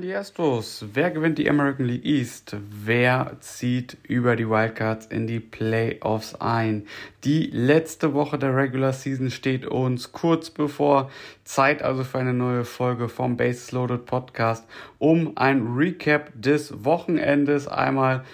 [0.00, 0.84] die Astros.
[0.92, 2.56] Wer gewinnt die American League East?
[2.68, 6.86] Wer zieht über die Wildcards in die Playoffs ein?
[7.22, 11.10] Die letzte Woche der Regular Season steht uns kurz bevor.
[11.44, 14.66] Zeit also für eine neue Folge vom Bases Loaded Podcast,
[14.98, 18.24] um ein Recap des Wochenendes einmal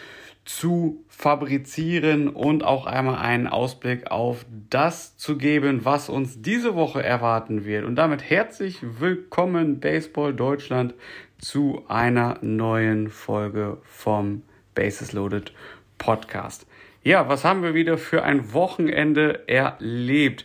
[0.45, 7.03] zu fabrizieren und auch einmal einen Ausblick auf das zu geben, was uns diese Woche
[7.03, 7.85] erwarten wird.
[7.85, 10.95] Und damit herzlich willkommen Baseball Deutschland
[11.41, 14.43] zu einer neuen Folge vom
[14.75, 15.53] Bases Loaded
[15.99, 16.67] Podcast.
[17.03, 20.45] Ja, was haben wir wieder für ein Wochenende erlebt?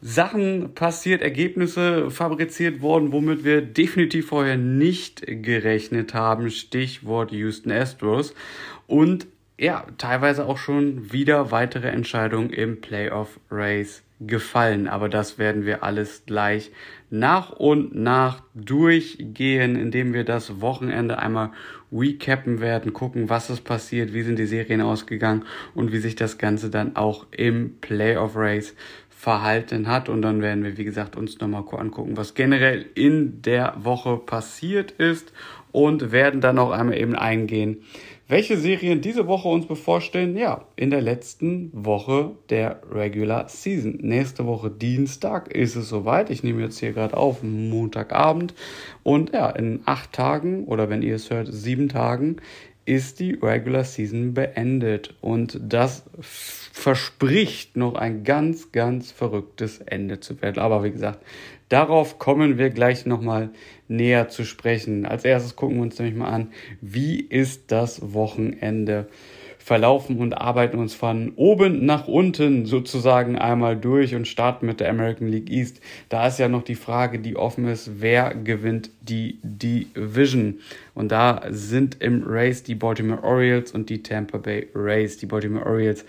[0.00, 6.50] Sachen passiert, Ergebnisse fabriziert worden, womit wir definitiv vorher nicht gerechnet haben.
[6.50, 8.34] Stichwort Houston Astros.
[8.86, 9.26] Und
[9.58, 14.86] ja, teilweise auch schon wieder weitere Entscheidungen im Playoff Race gefallen.
[14.86, 16.70] Aber das werden wir alles gleich
[17.10, 21.50] nach und nach durchgehen, indem wir das Wochenende einmal
[21.92, 26.38] recappen werden, gucken, was ist passiert, wie sind die Serien ausgegangen und wie sich das
[26.38, 28.74] Ganze dann auch im Playoff Race
[29.08, 30.08] verhalten hat.
[30.08, 34.90] Und dann werden wir, wie gesagt, uns nochmal angucken, was generell in der Woche passiert
[34.92, 35.32] ist
[35.72, 37.82] und werden dann auch einmal eben eingehen,
[38.28, 40.36] welche Serien diese Woche uns bevorstehen?
[40.36, 43.98] Ja, in der letzten Woche der Regular Season.
[44.00, 46.30] Nächste Woche Dienstag ist es soweit.
[46.30, 48.54] Ich nehme jetzt hier gerade auf, Montagabend.
[49.04, 52.36] Und ja, in acht Tagen oder wenn ihr es hört, sieben Tagen
[52.84, 55.14] ist die Regular Season beendet.
[55.20, 60.60] Und das verspricht noch ein ganz, ganz verrücktes Ende zu werden.
[60.60, 61.20] Aber wie gesagt,
[61.68, 63.50] darauf kommen wir gleich nochmal
[63.88, 65.06] näher zu sprechen.
[65.06, 69.08] Als erstes gucken wir uns nämlich mal an, wie ist das Wochenende
[69.66, 74.88] verlaufen und arbeiten uns von oben nach unten sozusagen einmal durch und starten mit der
[74.88, 75.80] American League East.
[76.08, 80.60] Da ist ja noch die Frage, die offen ist, wer gewinnt die Division?
[80.94, 85.16] Und da sind im Race die Baltimore Orioles und die Tampa Bay Rays.
[85.16, 86.04] Die Baltimore Orioles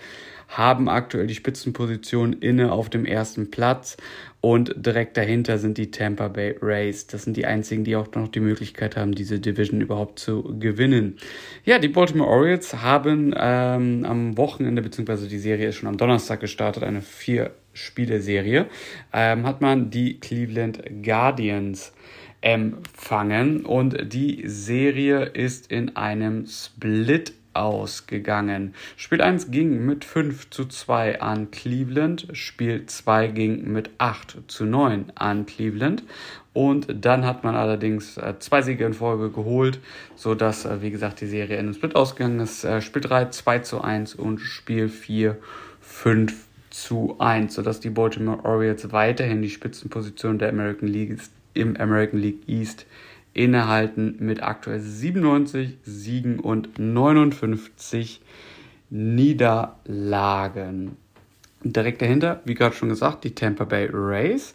[0.48, 3.96] haben aktuell die Spitzenposition inne auf dem ersten Platz
[4.40, 7.06] und direkt dahinter sind die Tampa Bay Rays.
[7.06, 11.16] Das sind die einzigen, die auch noch die Möglichkeit haben, diese Division überhaupt zu gewinnen.
[11.64, 16.40] Ja, die Baltimore Orioles haben ähm, am Wochenende, beziehungsweise die Serie ist schon am Donnerstag
[16.40, 18.66] gestartet, eine vier Spiele-Serie,
[19.12, 21.92] ähm, hat man die Cleveland Guardians
[22.40, 28.74] empfangen und die Serie ist in einem Split ausgegangen.
[28.96, 34.64] Spiel 1 ging mit 5 zu 2 an Cleveland, Spiel 2 ging mit 8 zu
[34.64, 36.02] 9 an Cleveland
[36.52, 39.78] und dann hat man allerdings äh, zwei Siege in Folge geholt,
[40.16, 42.64] sodass, äh, wie gesagt, die Serie in einem Split ausgegangen ist.
[42.64, 45.36] Äh, Spiel 3 2 zu 1 und Spiel 4
[45.80, 46.34] 5
[46.70, 51.18] zu 1, sodass die Baltimore Orioles weiterhin die Spitzenposition der American League
[51.54, 52.86] im American League East
[53.38, 58.20] innehalten mit aktuell 97 Siegen und 59
[58.90, 59.76] Niederlagen.
[61.62, 64.54] Direkt dahinter, wie gerade schon gesagt, die Tampa Bay Rays.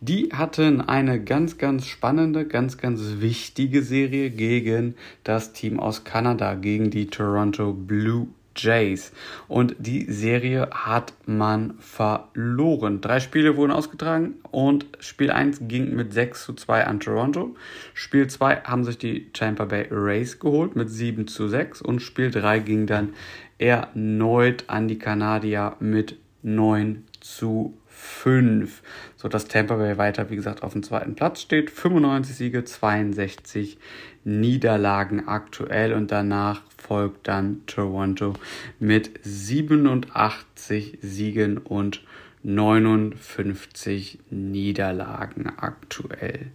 [0.00, 6.54] Die hatten eine ganz, ganz spannende, ganz, ganz wichtige Serie gegen das Team aus Kanada,
[6.54, 9.12] gegen die Toronto Blue Jays.
[9.48, 13.00] Und die Serie hat man verloren.
[13.00, 17.54] Drei Spiele wurden ausgetragen und Spiel 1 ging mit 6 zu 2 an Toronto.
[17.94, 22.30] Spiel 2 haben sich die Tampa Bay Rays geholt mit 7 zu 6 und Spiel
[22.30, 23.14] 3 ging dann
[23.58, 28.82] erneut an die Kanadier mit 9 zu 5,
[29.16, 31.70] sodass Tampa Bay weiter, wie gesagt, auf dem zweiten Platz steht.
[31.70, 33.78] 95 Siege, 62
[34.24, 38.34] Niederlagen aktuell und danach folgt dann Toronto
[38.78, 42.02] mit 87 Siegen und
[42.42, 46.46] 59 Niederlagen aktuell.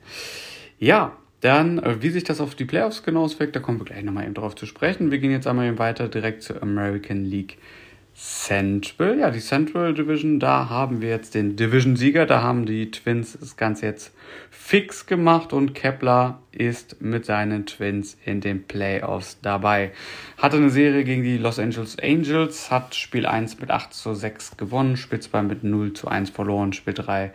[0.80, 4.04] Ja, dann, äh, wie sich das auf die Playoffs genau auswirkt, da kommen wir gleich
[4.04, 5.12] nochmal eben drauf zu sprechen.
[5.12, 7.57] Wir gehen jetzt einmal eben weiter direkt zur American League
[8.18, 13.38] Central, ja, die Central Division, da haben wir jetzt den Division-Sieger, da haben die Twins
[13.38, 14.14] das Ganze jetzt
[14.50, 19.92] fix gemacht und Kepler ist mit seinen Twins in den Playoffs dabei.
[20.38, 24.56] Hatte eine Serie gegen die Los Angeles Angels, hat Spiel 1 mit 8 zu 6
[24.56, 27.34] gewonnen, Spiel 2 mit 0 zu 1 verloren, Spiel 3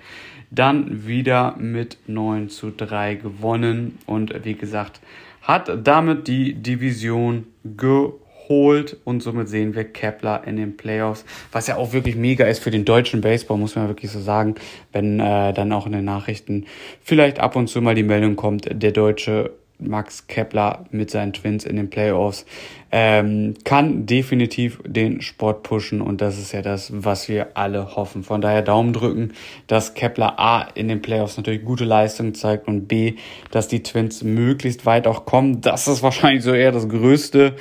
[0.51, 3.99] dann wieder mit 9 zu 3 gewonnen.
[4.07, 5.01] Und wie gesagt,
[5.43, 8.20] hat damit die Division geholt
[8.51, 12.63] holt und somit sehen wir Kepler in den Playoffs, was ja auch wirklich mega ist
[12.63, 14.57] für den deutschen Baseball, muss man wirklich so sagen,
[14.93, 16.67] wenn äh, dann auch in den Nachrichten
[17.03, 21.65] vielleicht ab und zu mal die Meldung kommt, der deutsche Max Kepler mit seinen Twins
[21.65, 22.45] in den Playoffs
[22.93, 28.23] ähm, kann definitiv den Sport pushen und das ist ja das, was wir alle hoffen.
[28.23, 29.33] Von daher Daumen drücken,
[29.69, 33.15] dass Kepler A in den Playoffs natürlich gute Leistung zeigt und B,
[33.51, 35.61] dass die Twins möglichst weit auch kommen.
[35.61, 37.55] Das ist wahrscheinlich so eher das Größte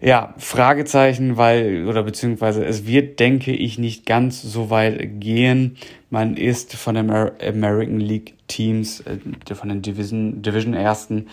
[0.00, 5.76] ja, Fragezeichen, weil, oder beziehungsweise es wird, denke ich, nicht ganz so weit gehen.
[6.08, 11.26] Man ist von den American League Teams, äh, von den Division, Division Ersten,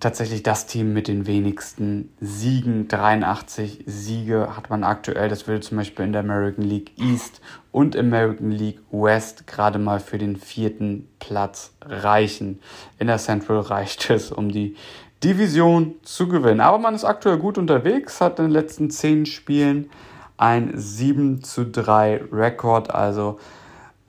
[0.00, 2.88] tatsächlich das Team mit den wenigsten Siegen.
[2.88, 5.30] 83 Siege hat man aktuell.
[5.30, 7.40] Das würde zum Beispiel in der American League East
[7.72, 12.60] und American League West gerade mal für den vierten Platz reichen.
[12.98, 14.76] In der Central reicht es, um die
[15.24, 16.60] Division zu gewinnen.
[16.60, 19.90] Aber man ist aktuell gut unterwegs, hat in den letzten 10 Spielen
[20.36, 23.38] ein 7 zu 3 Rekord, also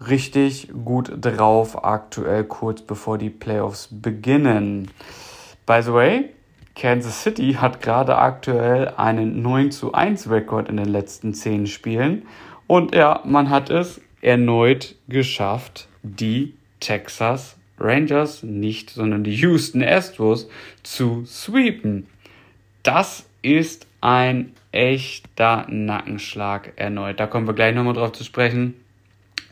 [0.07, 4.91] richtig gut drauf aktuell kurz bevor die Playoffs beginnen.
[5.65, 6.29] By the way,
[6.75, 12.23] Kansas City hat gerade aktuell einen 9 zu 1 Rekord in den letzten 10 Spielen
[12.67, 20.48] und ja, man hat es erneut geschafft, die Texas Rangers nicht, sondern die Houston Astros
[20.83, 22.07] zu sweepen.
[22.83, 27.19] Das ist ein echter Nackenschlag erneut.
[27.19, 28.75] Da kommen wir gleich nochmal drauf zu sprechen.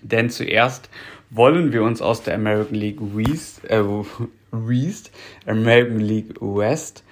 [0.02, 0.90] Denn zuerst
[1.30, 3.84] wollen wir uns aus der American League West, äh,
[4.52, 5.12] West,
[5.46, 7.04] American League West,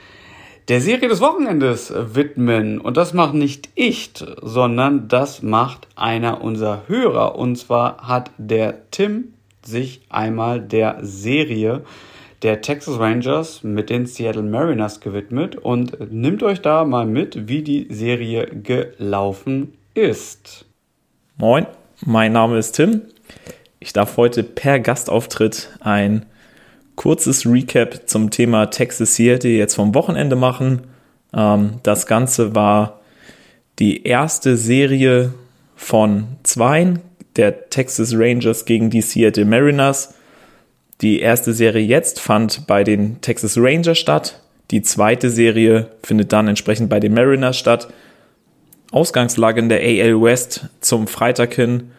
[0.68, 2.80] der Serie des Wochenendes widmen.
[2.80, 4.12] Und das macht nicht ich,
[4.42, 7.36] sondern das macht einer unserer Hörer.
[7.36, 9.34] Und zwar hat der Tim
[9.66, 11.84] sich einmal der Serie
[12.42, 17.62] der Texas Rangers mit den Seattle Mariners gewidmet und nimmt euch da mal mit, wie
[17.62, 20.66] die Serie gelaufen ist.
[21.38, 21.68] Moin,
[22.04, 23.02] mein Name ist Tim.
[23.80, 26.26] Ich darf heute per Gastauftritt ein
[26.96, 30.82] kurzes Recap zum Thema Texas Seattle jetzt vom Wochenende machen.
[31.34, 33.02] Ähm, das Ganze war
[33.80, 35.34] die erste Serie
[35.76, 37.00] von zweien
[37.36, 40.14] der Texas Rangers gegen die Seattle Mariners.
[41.02, 44.42] Die erste Serie jetzt fand bei den Texas Rangers statt.
[44.72, 47.92] Die zweite Serie findet dann entsprechend bei den Mariners statt.
[48.92, 51.92] Ausgangslage in der AL West zum Freitag hin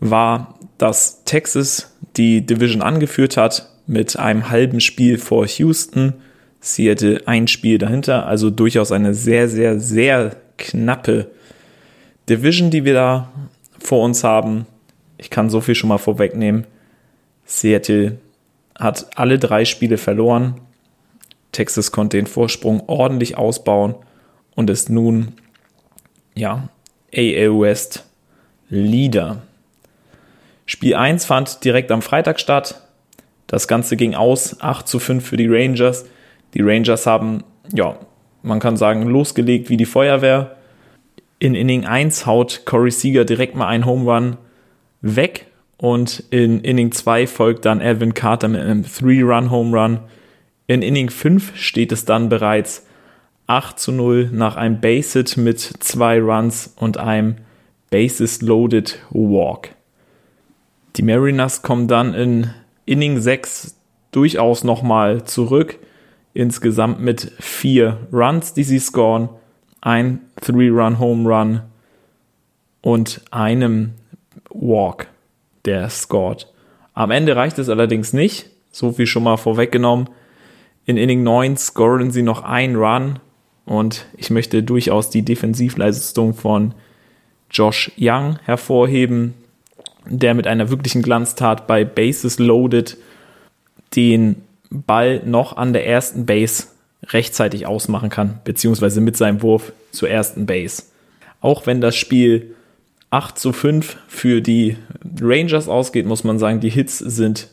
[0.00, 6.14] war, dass Texas die Division angeführt hat mit einem halben Spiel vor Houston.
[6.60, 11.30] Seattle ein Spiel dahinter, also durchaus eine sehr, sehr, sehr knappe
[12.28, 13.32] Division, die wir da
[13.86, 14.66] vor uns haben.
[15.18, 16.66] Ich kann so viel schon mal vorwegnehmen.
[17.44, 18.18] Seattle
[18.78, 20.60] hat alle drei Spiele verloren.
[21.52, 23.94] Texas konnte den Vorsprung ordentlich ausbauen
[24.54, 25.32] und ist nun,
[26.34, 26.68] ja,
[27.14, 28.04] AL West
[28.68, 29.42] Leader.
[30.66, 32.82] Spiel 1 fand direkt am Freitag statt.
[33.46, 36.04] Das Ganze ging aus, 8 zu 5 für die Rangers.
[36.54, 37.96] Die Rangers haben, ja,
[38.42, 40.55] man kann sagen, losgelegt wie die Feuerwehr.
[41.38, 44.36] In Inning 1 haut Corey Seager direkt mal einen Home Run
[45.02, 50.00] weg und in Inning 2 folgt dann Alvin Carter mit einem Three-Run-Home Run.
[50.66, 52.86] In Inning 5 steht es dann bereits
[53.48, 57.36] 8 zu 0 nach einem Base-Hit mit zwei Runs und einem
[57.90, 59.68] Bases-Loaded Walk.
[60.96, 62.50] Die Mariners kommen dann in
[62.86, 63.76] Inning 6
[64.10, 65.78] durchaus nochmal zurück.
[66.32, 69.28] Insgesamt mit vier Runs, die sie scoren
[69.86, 71.60] ein Three-Run-Home Run
[72.82, 73.92] und einem
[74.50, 75.06] Walk,
[75.64, 76.52] der scored.
[76.92, 80.08] Am Ende reicht es allerdings nicht, so viel schon mal vorweggenommen.
[80.86, 83.20] In Inning 9 scoren sie noch einen Run
[83.64, 86.74] und ich möchte durchaus die Defensivleistung von
[87.48, 89.34] Josh Young hervorheben,
[90.04, 92.96] der mit einer wirklichen Glanztat bei Bases Loaded
[93.94, 96.75] den Ball noch an der ersten Base
[97.10, 100.84] rechtzeitig ausmachen kann, beziehungsweise mit seinem Wurf zur ersten Base.
[101.40, 102.54] Auch wenn das Spiel
[103.10, 104.76] 8 zu 5 für die
[105.20, 107.48] Rangers ausgeht, muss man sagen, die Hits sind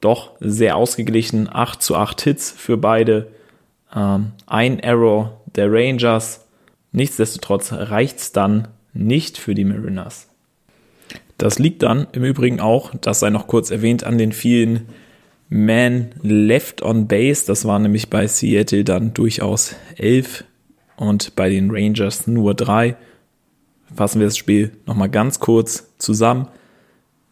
[0.00, 1.48] doch sehr ausgeglichen.
[1.50, 3.28] 8 zu 8 Hits für beide.
[3.94, 6.46] Ähm, ein Error der Rangers.
[6.92, 10.28] Nichtsdestotrotz reicht es dann nicht für die Mariners.
[11.38, 14.88] Das liegt dann im Übrigen auch, das sei noch kurz erwähnt, an den vielen
[15.52, 17.44] Man left on base.
[17.44, 20.44] Das waren nämlich bei Seattle dann durchaus elf
[20.96, 22.96] und bei den Rangers nur drei.
[23.94, 26.46] Fassen wir das Spiel nochmal ganz kurz zusammen.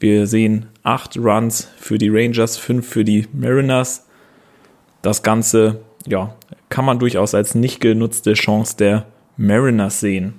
[0.00, 4.06] Wir sehen acht Runs für die Rangers, fünf für die Mariners.
[5.00, 6.34] Das Ganze, ja,
[6.70, 9.06] kann man durchaus als nicht genutzte Chance der
[9.36, 10.34] Mariners sehen.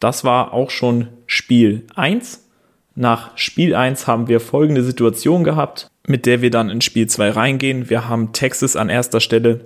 [0.00, 2.44] Das war auch schon Spiel 1.
[2.96, 7.30] Nach Spiel 1 haben wir folgende Situation gehabt, mit der wir dann in Spiel 2
[7.30, 7.90] reingehen.
[7.90, 9.60] Wir haben Texas an erster Stelle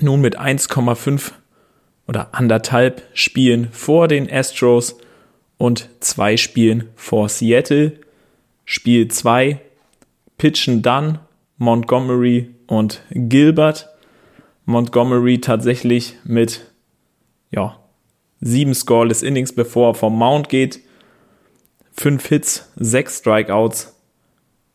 [0.00, 1.32] nun mit 1,5
[2.06, 4.98] oder anderthalb Spielen vor den Astros
[5.58, 8.00] und zwei Spielen vor Seattle.
[8.64, 9.60] Spiel 2
[10.38, 11.18] pitchen dann
[11.58, 13.88] Montgomery und Gilbert.
[14.64, 16.66] Montgomery tatsächlich mit
[17.50, 17.78] ja,
[18.40, 20.80] sieben Scoreless Innings, bevor er vom Mount geht.
[21.92, 23.97] Fünf Hits, sechs Strikeouts.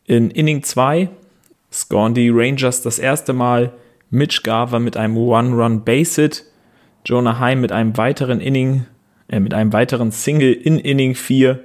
[0.06, 1.08] In Inning 2
[1.72, 3.72] scoren die Rangers das erste Mal
[4.10, 6.44] Mitch Garver mit einem One-Run-Base-Hit,
[7.06, 8.86] Jonah Heim mit einem weiteren Inning,
[9.28, 11.60] äh, mit einem weiteren Single in Inning 4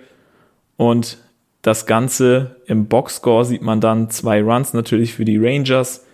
[0.78, 1.18] und
[1.62, 6.06] das Ganze im Boxscore sieht man dann zwei Runs natürlich für die Rangers.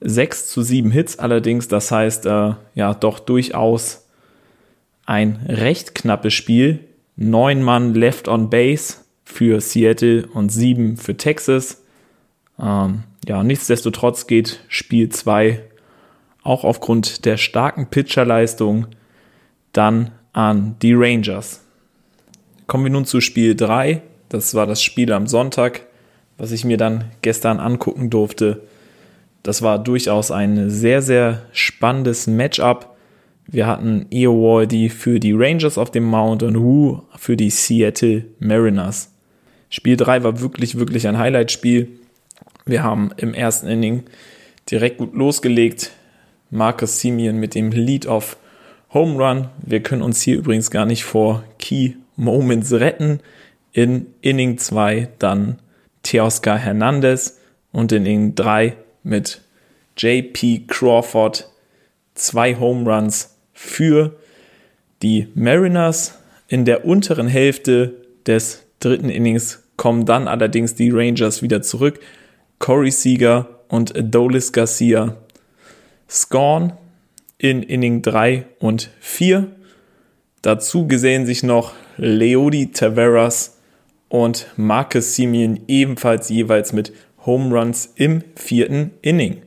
[0.00, 4.08] 6 zu 7 Hits allerdings, das heißt, äh, ja, doch durchaus
[5.06, 6.80] ein recht knappes Spiel.
[7.14, 11.82] Neun Mann left on base für Seattle und sieben für Texas.
[12.58, 15.62] Ähm, ja, nichtsdestotrotz geht Spiel 2
[16.42, 18.86] auch aufgrund der starken Pitcherleistung
[19.72, 21.60] dann an die Rangers.
[22.68, 24.00] Kommen wir nun zu Spiel 3.
[24.28, 25.82] Das war das Spiel am Sonntag,
[26.38, 28.62] was ich mir dann gestern angucken durfte.
[29.42, 32.96] Das war durchaus ein sehr, sehr spannendes Matchup.
[33.48, 39.15] Wir hatten Eowaldi für die Rangers auf dem Mount und Wu für die Seattle Mariners.
[39.70, 41.88] Spiel 3 war wirklich, wirklich ein Highlight-Spiel.
[42.64, 44.04] Wir haben im ersten Inning
[44.70, 45.92] direkt gut losgelegt.
[46.50, 48.36] Marcus Simeon mit dem Lead-Off
[48.92, 49.48] Home Run.
[49.64, 53.20] Wir können uns hier übrigens gar nicht vor Key Moments retten.
[53.72, 55.58] In Inning 2 dann
[56.02, 57.40] Teoscar Hernandez
[57.72, 59.40] und in Inning 3 mit
[59.96, 61.50] JP Crawford
[62.14, 64.16] zwei Home Runs für
[65.02, 66.18] die Mariners.
[66.48, 67.94] In der unteren Hälfte
[68.26, 72.00] des dritten Innings kommen dann allerdings die Rangers wieder zurück.
[72.58, 75.16] Corey Seager und Adolis Garcia
[76.08, 76.72] scoren
[77.38, 79.48] in Inning 3 und 4.
[80.42, 83.58] Dazu gesehen sich noch Leody Taveras
[84.08, 86.92] und Marcus Simeon ebenfalls jeweils mit
[87.24, 89.42] Home Runs im vierten Inning.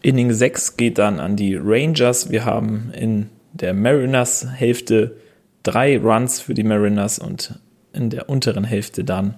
[0.00, 2.30] Inning 6 geht dann an die Rangers.
[2.30, 5.16] Wir haben in der Mariners Hälfte
[5.64, 7.58] drei Runs für die Mariners und
[7.98, 9.34] in der unteren Hälfte dann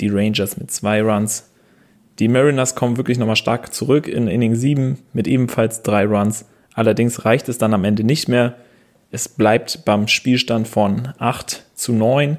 [0.00, 1.50] die Rangers mit zwei Runs.
[2.18, 6.46] Die Mariners kommen wirklich nochmal stark zurück in Inning 7 mit ebenfalls drei Runs.
[6.74, 8.56] Allerdings reicht es dann am Ende nicht mehr.
[9.10, 12.38] Es bleibt beim Spielstand von 8 zu 9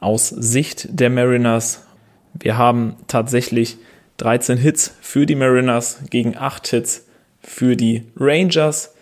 [0.00, 1.84] aus Sicht der Mariners.
[2.34, 3.76] Wir haben tatsächlich
[4.18, 7.06] 13 Hits für die Mariners gegen 8 Hits
[7.40, 8.94] für die Rangers.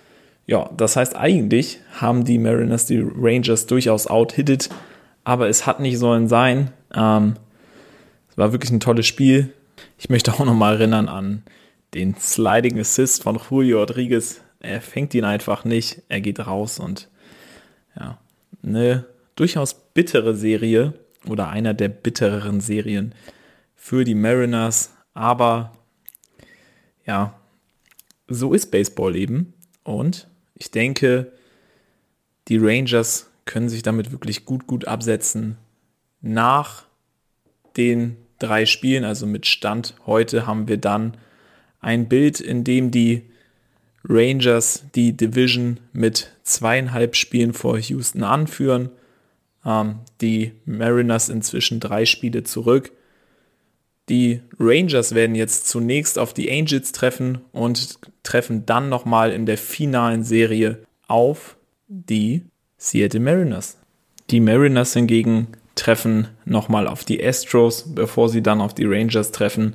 [0.47, 4.69] Ja, das heißt eigentlich haben die Mariners die Rangers durchaus out-hitted,
[5.31, 6.73] aber es hat nicht sollen sein.
[6.93, 7.37] Ähm,
[8.29, 9.55] es war wirklich ein tolles Spiel.
[9.97, 11.45] Ich möchte auch nochmal erinnern an
[11.95, 14.41] den Sliding Assist von Julio Rodriguez.
[14.59, 17.09] Er fängt ihn einfach nicht, er geht raus und
[17.97, 18.19] ja,
[18.65, 19.05] eine
[19.37, 20.95] durchaus bittere Serie
[21.29, 23.15] oder einer der bittereren Serien
[23.77, 24.97] für die Mariners.
[25.15, 25.71] Aber
[27.07, 27.39] ja,
[28.27, 29.55] so ist Baseball eben.
[29.85, 31.31] Und ich denke,
[32.49, 35.57] die Rangers können sich damit wirklich gut, gut absetzen.
[36.21, 36.85] Nach
[37.77, 41.17] den drei Spielen, also mit Stand heute, haben wir dann
[41.81, 43.23] ein Bild, in dem die
[44.09, 48.91] Rangers die Division mit zweieinhalb Spielen vor Houston anführen.
[49.65, 52.93] Ähm, die Mariners inzwischen drei Spiele zurück.
[54.09, 59.59] Die Rangers werden jetzt zunächst auf die Angels treffen und treffen dann nochmal in der
[59.59, 61.57] finalen Serie auf
[61.87, 62.45] die
[62.81, 63.77] Seattle Mariners.
[64.31, 69.75] Die Mariners hingegen treffen nochmal auf die Astros, bevor sie dann auf die Rangers treffen.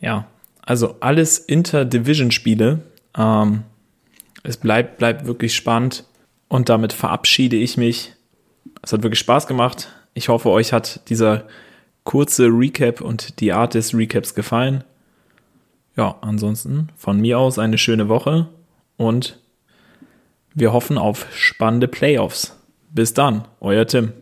[0.00, 0.28] Ja,
[0.62, 2.80] also alles Inter-Division-Spiele.
[3.16, 3.64] Ähm,
[4.44, 6.04] es bleibt, bleibt wirklich spannend
[6.46, 8.14] und damit verabschiede ich mich.
[8.82, 9.88] Es hat wirklich Spaß gemacht.
[10.14, 11.48] Ich hoffe, euch hat dieser
[12.04, 14.84] kurze Recap und die Art des Recaps gefallen.
[15.96, 18.48] Ja, ansonsten von mir aus eine schöne Woche
[18.96, 19.40] und
[20.58, 22.56] wir hoffen auf spannende Playoffs.
[22.90, 24.12] Bis dann, euer Tim.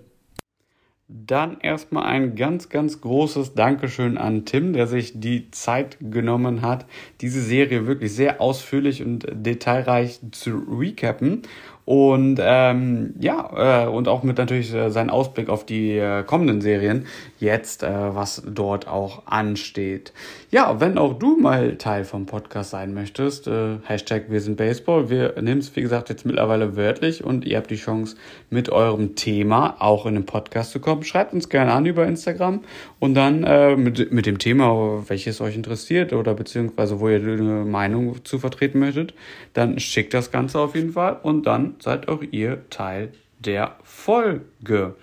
[1.09, 6.85] Dann erstmal ein ganz, ganz großes Dankeschön an Tim, der sich die Zeit genommen hat,
[7.21, 11.43] diese Serie wirklich sehr ausführlich und detailreich zu recappen.
[11.87, 16.61] Und ähm, ja, äh, und auch mit natürlich äh, seinen Ausblick auf die äh, kommenden
[16.61, 17.07] Serien,
[17.39, 20.13] jetzt, äh, was dort auch ansteht.
[20.51, 25.11] Ja, wenn auch du mal Teil vom Podcast sein möchtest, äh, Hashtag wir sind Baseball,
[25.11, 28.17] wir nehmen es wie gesagt jetzt mittlerweile wörtlich und ihr habt die Chance
[28.51, 31.05] mit eurem Thema auch in den Podcast zu kommen.
[31.05, 32.65] Schreibt uns gerne an über Instagram
[32.99, 37.65] und dann äh, mit, mit dem Thema, welches euch interessiert oder beziehungsweise wo ihr eine
[37.65, 39.15] Meinung zu vertreten möchtet,
[39.53, 44.95] dann schickt das Ganze auf jeden Fall und dann seid auch ihr Teil der Folge.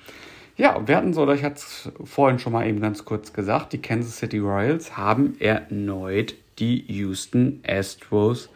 [0.55, 3.81] Ja, wir hatten so, ich hatte es vorhin schon mal eben ganz kurz gesagt, die
[3.81, 8.49] Kansas City Royals haben erneut die Houston Astros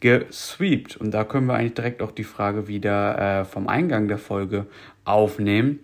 [0.00, 0.96] gesweept.
[0.96, 4.66] Und da können wir eigentlich direkt auch die Frage wieder äh, vom Eingang der Folge
[5.04, 5.80] aufnehmen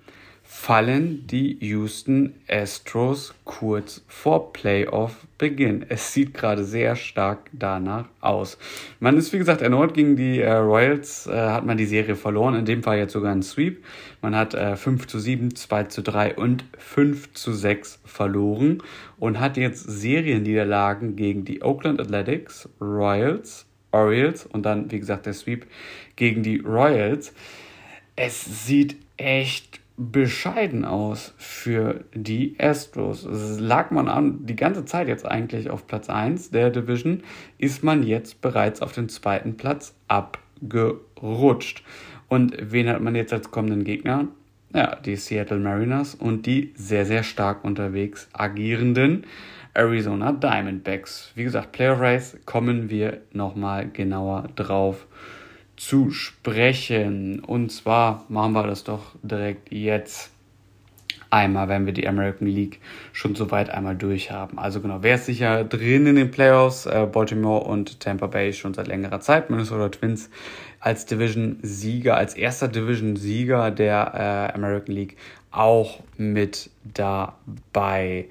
[0.52, 5.86] fallen die Houston Astros kurz vor Playoff-Beginn.
[5.88, 8.58] Es sieht gerade sehr stark danach aus.
[8.98, 12.56] Man ist, wie gesagt, erneut gegen die äh, Royals, äh, hat man die Serie verloren,
[12.56, 13.84] in dem Fall jetzt sogar ein Sweep.
[14.22, 18.82] Man hat äh, 5 zu 7, 2 zu 3 und 5 zu 6 verloren
[19.20, 25.34] und hat jetzt Serienniederlagen gegen die Oakland Athletics, Royals, Orioles und dann, wie gesagt, der
[25.34, 25.66] Sweep
[26.16, 27.32] gegen die Royals.
[28.16, 33.24] Es sieht echt bescheiden aus für die Astros.
[33.24, 37.22] Es lag man an, die ganze Zeit jetzt eigentlich auf Platz 1 der Division,
[37.58, 41.84] ist man jetzt bereits auf den zweiten Platz abgerutscht.
[42.28, 44.28] Und wen hat man jetzt als kommenden Gegner?
[44.74, 49.26] Ja, die Seattle Mariners und die sehr, sehr stark unterwegs agierenden
[49.74, 51.32] Arizona Diamondbacks.
[51.34, 55.06] Wie gesagt, Playoff Race kommen wir nochmal genauer drauf
[55.80, 57.40] zu sprechen.
[57.40, 60.30] Und zwar machen wir das doch direkt jetzt
[61.30, 62.80] einmal, wenn wir die American League
[63.14, 64.58] schon soweit einmal durch haben.
[64.58, 66.84] Also genau, wer ist sicher drin in den Playoffs?
[66.84, 69.48] Äh, Baltimore und Tampa Bay schon seit längerer Zeit.
[69.48, 70.28] Minnesota Twins
[70.80, 75.16] als Division-Sieger, als erster Division-Sieger der äh, American League
[75.50, 78.28] auch mit dabei.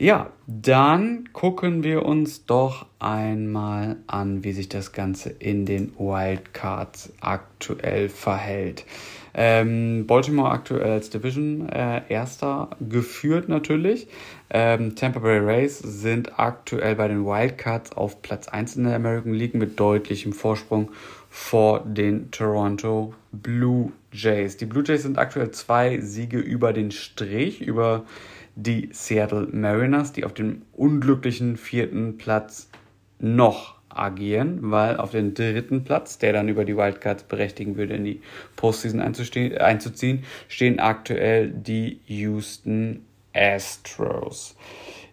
[0.00, 7.12] Ja, dann gucken wir uns doch einmal an, wie sich das Ganze in den Wildcards
[7.20, 8.86] aktuell verhält.
[9.34, 14.08] Ähm, Baltimore aktuell als Division äh, Erster geführt natürlich.
[14.48, 19.34] Ähm, Tampa Bay Rays sind aktuell bei den Wildcards auf Platz 1 in der American
[19.34, 20.92] League mit deutlichem Vorsprung
[21.28, 24.56] vor den Toronto Blue Jays.
[24.56, 28.06] Die Blue Jays sind aktuell zwei Siege über den Strich, über
[28.56, 32.68] die Seattle Mariners, die auf dem unglücklichen vierten Platz
[33.18, 38.04] noch agieren, weil auf den dritten Platz, der dann über die Wildcards berechtigen würde, in
[38.04, 38.22] die
[38.56, 44.56] Postseason einzuziehen, stehen aktuell die Houston Astros.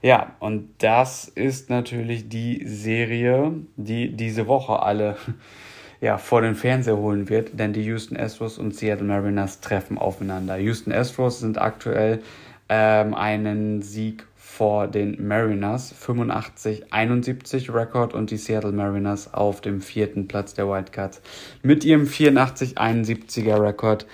[0.02, 5.18] Ja, und das ist natürlich die Serie, die diese Woche alle
[6.02, 10.58] ja, vor den Fernseher holen wird, denn die Houston Astros und Seattle Mariners treffen aufeinander.
[10.58, 12.22] Houston Astros sind aktuell
[12.70, 20.28] ähm, einen Sieg vor den Mariners, 85-71 Rekord und die Seattle Mariners auf dem vierten
[20.28, 21.22] Platz der Wildcards
[21.62, 24.08] mit ihrem 84-71er Rekord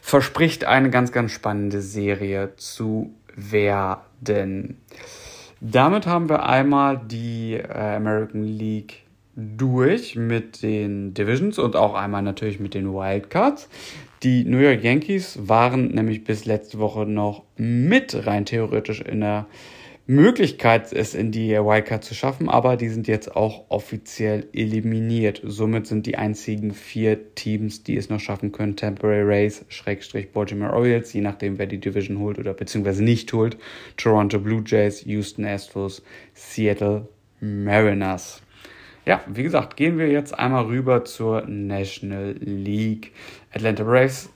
[0.00, 4.78] verspricht eine ganz, ganz spannende Serie zu werden.
[5.60, 12.22] Damit haben wir einmal die äh, American League durch mit den Divisions und auch einmal
[12.22, 13.68] natürlich mit den Wildcards.
[14.22, 19.46] Die New York Yankees waren nämlich bis letzte Woche noch mit rein theoretisch in der
[20.06, 25.40] Möglichkeit, es in die Wildcard zu schaffen, aber die sind jetzt auch offiziell eliminiert.
[25.42, 30.74] Somit sind die einzigen vier Teams, die es noch schaffen können, Temporary Rays, Schrägstrich Baltimore
[30.74, 33.56] Orioles, je nachdem, wer die Division holt oder beziehungsweise nicht holt,
[33.96, 36.02] Toronto Blue Jays, Houston Astros,
[36.34, 37.08] Seattle
[37.40, 38.42] Mariners.
[39.06, 43.12] Ja, wie gesagt, gehen wir jetzt einmal rüber zur National League.
[43.54, 44.30] Atlanta Braves,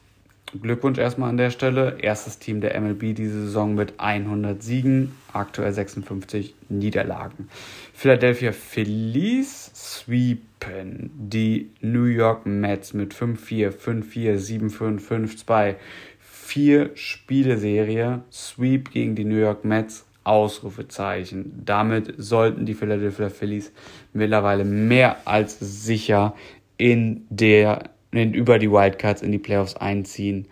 [0.63, 1.99] Glückwunsch erstmal an der Stelle.
[2.01, 7.49] Erstes Team der MLB diese Saison mit 100 Siegen, aktuell 56 Niederlagen.
[7.93, 15.75] Philadelphia Phillies sweepen die New York Mets mit 5-4, 5-4, 7-5, 5-2.
[16.21, 21.63] Vier Spiele-Serie, Sweep gegen die New York Mets Ausrufezeichen.
[21.65, 23.73] Damit sollten die Philadelphia Phillies
[24.15, 26.35] mittlerweile mehr als sicher
[26.79, 30.47] in der in, über die Wildcards in die Playoffs einziehen.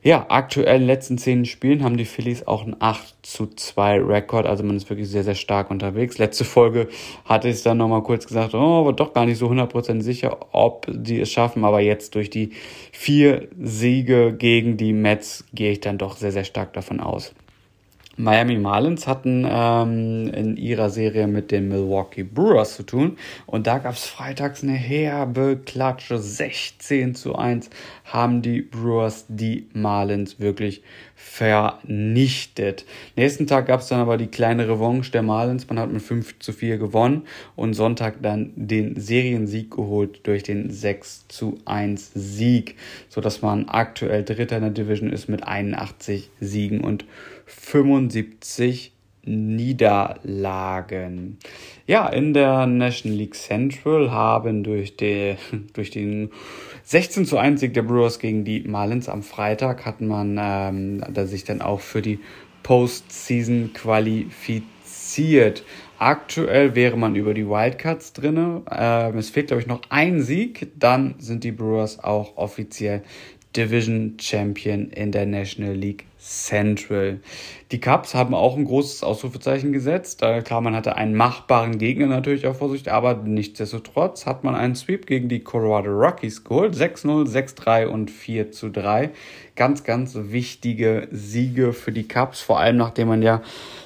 [0.00, 4.00] Ja, aktuell in den letzten zehn Spielen haben die Phillies auch einen 8 zu 2
[4.00, 6.18] Rekord, also man ist wirklich sehr, sehr stark unterwegs.
[6.18, 6.88] Letzte Folge
[7.24, 10.86] hatte ich dann nochmal kurz gesagt, oh, war doch gar nicht so 100% sicher, ob
[10.88, 12.50] die es schaffen, aber jetzt durch die
[12.92, 17.34] vier Siege gegen die Mets gehe ich dann doch sehr, sehr stark davon aus.
[18.18, 23.16] Miami Marlins hatten ähm, in ihrer Serie mit den Milwaukee Brewers zu tun.
[23.46, 26.18] Und da gab es freitags eine herbe Klatsche.
[26.18, 27.70] 16 zu 1
[28.04, 30.82] haben die Brewers die Marlins wirklich
[31.14, 32.84] vernichtet.
[33.14, 35.68] Nächsten Tag gab es dann aber die kleine Revanche der Marlins.
[35.68, 37.22] Man hat mit 5 zu 4 gewonnen
[37.54, 42.74] und Sonntag dann den Seriensieg geholt durch den 6 zu 1 Sieg,
[43.08, 47.04] sodass man aktuell Dritter in der Division ist mit 81 Siegen und
[47.48, 48.92] 75
[49.24, 51.38] Niederlagen.
[51.86, 55.36] Ja, in der National League Central haben durch, die,
[55.74, 56.30] durch den
[56.84, 61.26] 16 zu 1 Sieg der Brewers gegen die Marlins am Freitag hat man ähm, da
[61.26, 62.20] sich dann auch für die
[62.62, 65.64] Postseason qualifiziert.
[65.98, 68.62] Aktuell wäre man über die Wildcards drinne.
[68.70, 70.68] Ähm, es fehlt, glaube ich, noch ein Sieg.
[70.78, 73.02] Dann sind die Brewers auch offiziell
[73.56, 77.20] Division Champion in der National League Central.
[77.70, 80.20] Die Cubs haben auch ein großes Ausrufezeichen gesetzt.
[80.44, 84.74] Klar, man hatte einen machbaren Gegner natürlich auch vor sich, aber nichtsdestotrotz hat man einen
[84.74, 86.74] Sweep gegen die Colorado Rockies geholt.
[86.74, 89.10] 6-0, 6-3 und 4 3.
[89.54, 93.42] Ganz, ganz wichtige Siege für die Cubs, vor allem nachdem man ja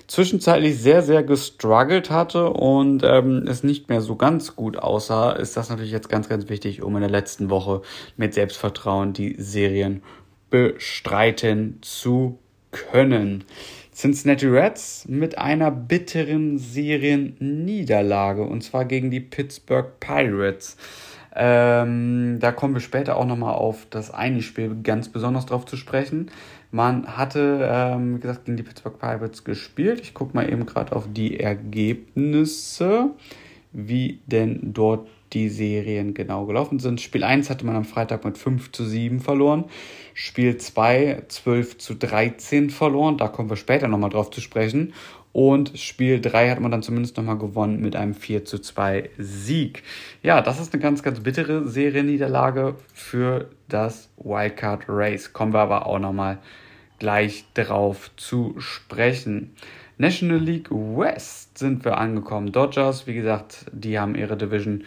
[0.07, 5.57] zwischenzeitlich sehr, sehr gestruggelt hatte und ähm, es nicht mehr so ganz gut aussah, ist
[5.57, 7.81] das natürlich jetzt ganz, ganz wichtig, um in der letzten Woche
[8.19, 10.03] mit Selbstvertrauen die Serien
[10.53, 12.39] bestreiten zu
[12.73, 13.45] können.
[13.95, 20.77] Cincinnati Reds mit einer bitteren Serienniederlage und zwar gegen die Pittsburgh Pirates.
[21.35, 25.79] Ähm, da kommen wir später auch nochmal auf das eine Spiel ganz besonders drauf zu
[25.79, 26.31] sprechen.
[26.71, 30.01] Man hatte, ähm, wie gesagt, gegen die Pittsburgh Pirates gespielt.
[30.03, 33.11] Ich gucke mal eben gerade auf die Ergebnisse,
[33.73, 37.01] wie denn dort die Serien genau gelaufen sind.
[37.01, 39.65] Spiel 1 hatte man am Freitag mit 5 zu 7 verloren.
[40.15, 43.19] Spiel 2 12 zu 13 verloren.
[43.19, 44.95] Da kommen wir später nochmal drauf zu sprechen.
[45.33, 49.83] Und Spiel 3 hat man dann zumindest nochmal gewonnen mit einem 4 zu 2 Sieg.
[50.23, 55.33] Ja, das ist eine ganz, ganz bittere Serienniederlage für das Wildcard Race.
[55.33, 56.39] Kommen wir aber auch nochmal
[56.99, 59.55] gleich drauf zu sprechen.
[59.97, 62.53] National League West sind wir angekommen.
[62.53, 64.85] Dodgers, wie gesagt, die haben ihre Division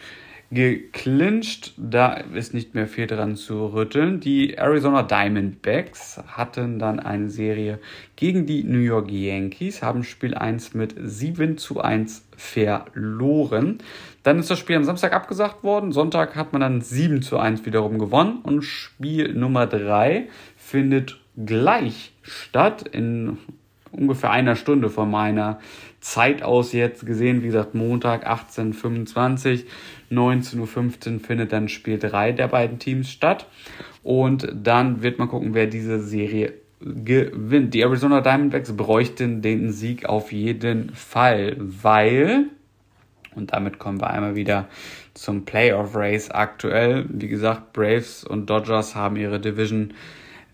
[0.50, 1.74] geclincht.
[1.76, 4.20] Da ist nicht mehr viel dran zu rütteln.
[4.20, 7.78] Die Arizona Diamondbacks hatten dann eine Serie
[8.16, 13.78] gegen die New York Yankees, haben Spiel 1 mit 7 zu 1 verloren.
[14.22, 15.92] Dann ist das Spiel am Samstag abgesagt worden.
[15.92, 18.40] Sonntag hat man dann 7 zu 1 wiederum gewonnen.
[18.42, 23.38] Und Spiel Nummer 3 findet gleich statt in
[23.92, 25.58] ungefähr einer Stunde von meiner
[26.00, 27.42] Zeit aus jetzt gesehen.
[27.42, 29.64] Wie gesagt, Montag 18.25
[30.10, 33.46] 19.15 Uhr findet dann Spiel 3 der beiden Teams statt.
[34.02, 37.74] Und dann wird man gucken, wer diese Serie gewinnt.
[37.74, 42.46] Die Arizona Diamondbacks bräuchten den Sieg auf jeden Fall, weil,
[43.34, 44.68] und damit kommen wir einmal wieder
[45.14, 47.06] zum Playoff Race aktuell.
[47.08, 49.94] Wie gesagt, Braves und Dodgers haben ihre Division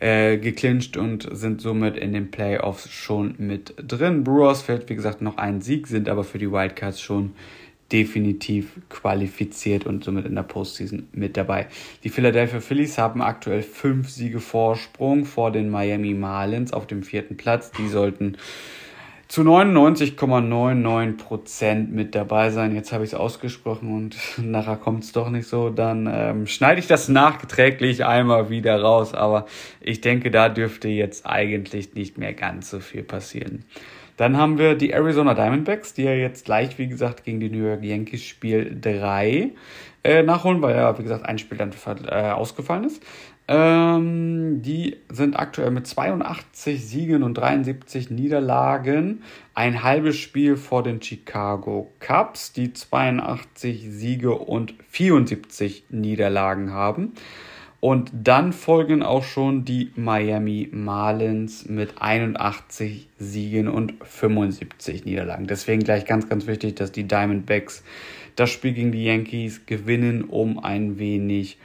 [0.02, 4.24] äh, geclincht und sind somit in den Playoffs schon mit drin.
[4.24, 7.32] Brewers fällt, wie gesagt, noch ein Sieg, sind aber für die Wildcards schon
[7.92, 11.68] definitiv qualifiziert und somit in der Postseason mit dabei.
[12.02, 17.36] Die Philadelphia Phillies haben aktuell fünf Siege Vorsprung vor den Miami Marlins auf dem vierten
[17.36, 17.70] Platz.
[17.70, 18.38] Die sollten
[19.32, 22.74] zu 99,99% mit dabei sein.
[22.74, 25.70] Jetzt habe ich es ausgesprochen und nachher kommt es doch nicht so.
[25.70, 29.14] Dann ähm, schneide ich das nachträglich einmal wieder raus.
[29.14, 29.46] Aber
[29.80, 33.64] ich denke, da dürfte jetzt eigentlich nicht mehr ganz so viel passieren.
[34.18, 37.66] Dann haben wir die Arizona Diamondbacks, die ja jetzt gleich, wie gesagt, gegen die New
[37.66, 39.52] York Yankees Spiel 3
[40.04, 41.72] äh, nachholen, weil ja, wie gesagt, ein Spiel dann
[42.06, 43.02] äh, ausgefallen ist.
[43.48, 49.22] Ähm, die sind aktuell mit 82 Siegen und 73 Niederlagen
[49.54, 57.12] ein halbes Spiel vor den Chicago Cubs, die 82 Siege und 74 Niederlagen haben.
[57.80, 65.48] Und dann folgen auch schon die Miami Marlins mit 81 Siegen und 75 Niederlagen.
[65.48, 67.82] Deswegen gleich ganz, ganz wichtig, dass die Diamondbacks
[68.36, 71.58] das Spiel gegen die Yankees gewinnen, um ein wenig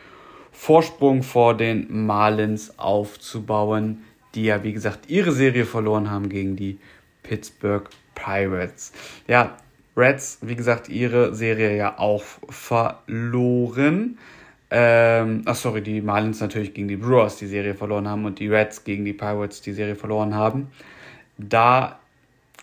[0.57, 6.79] Vorsprung vor den Marlins aufzubauen, die ja, wie gesagt, ihre Serie verloren haben gegen die
[7.21, 8.91] Pittsburgh Pirates.
[9.27, 9.55] Ja,
[9.95, 14.17] Reds, wie gesagt, ihre Serie ja auch verloren.
[14.71, 18.47] Ähm, ach sorry, die Marlins natürlich gegen die Brewers die Serie verloren haben und die
[18.47, 20.71] Reds gegen die Pirates die Serie verloren haben.
[21.37, 21.99] Da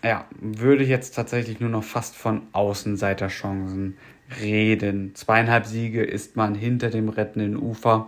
[0.03, 3.97] ja, würde ich jetzt tatsächlich nur noch fast von Außenseiterchancen
[4.41, 5.13] reden.
[5.15, 8.07] Zweieinhalb Siege ist man hinter dem rettenden Ufer.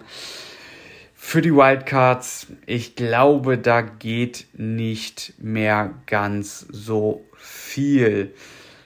[1.13, 8.34] Für die Wildcards, ich glaube, da geht nicht mehr ganz so viel.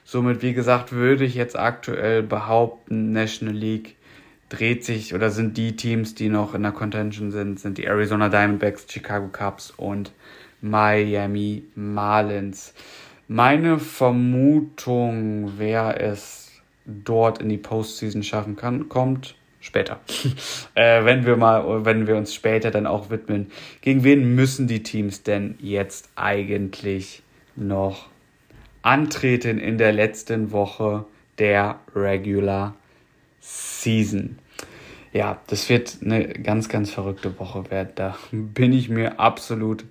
[0.04, 3.96] Somit, wie gesagt, würde ich jetzt aktuell behaupten, National League
[4.48, 8.28] dreht sich oder sind die Teams, die noch in der Contention sind, sind die Arizona
[8.28, 10.12] Diamondbacks, Chicago Cubs und
[10.60, 12.74] Miami Marlins.
[13.28, 16.41] Meine Vermutung, wer es
[16.84, 20.00] dort in die Postseason schaffen kann, kommt später.
[20.74, 24.82] äh, wenn wir mal, wenn wir uns später dann auch widmen, gegen wen müssen die
[24.82, 27.22] Teams denn jetzt eigentlich
[27.56, 28.08] noch
[28.82, 31.04] antreten in der letzten Woche
[31.38, 32.74] der Regular
[33.40, 34.38] Season?
[35.12, 37.92] Ja, das wird eine ganz, ganz verrückte Woche werden.
[37.94, 39.84] Da bin ich mir absolut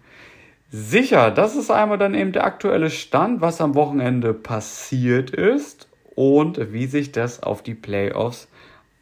[0.70, 1.32] sicher.
[1.32, 6.88] Das ist einmal dann eben der aktuelle Stand, was am Wochenende passiert ist und wie
[6.88, 8.48] sich das auf die Playoffs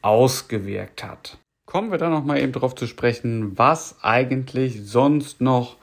[0.01, 1.37] ausgewirkt hat.
[1.65, 5.77] Kommen wir dann noch mal eben darauf zu sprechen, was eigentlich sonst noch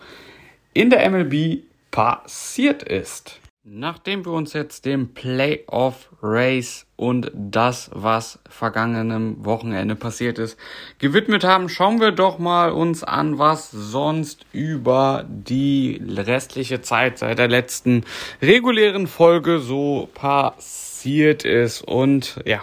[0.72, 3.40] in der MLB passiert ist.
[3.68, 10.56] Nachdem wir uns jetzt dem Playoff Race und das, was vergangenem Wochenende passiert ist,
[10.98, 17.40] gewidmet haben, schauen wir doch mal uns an, was sonst über die restliche Zeit seit
[17.40, 18.04] der letzten
[18.40, 21.82] regulären Folge so passiert ist.
[21.82, 22.62] Und ja,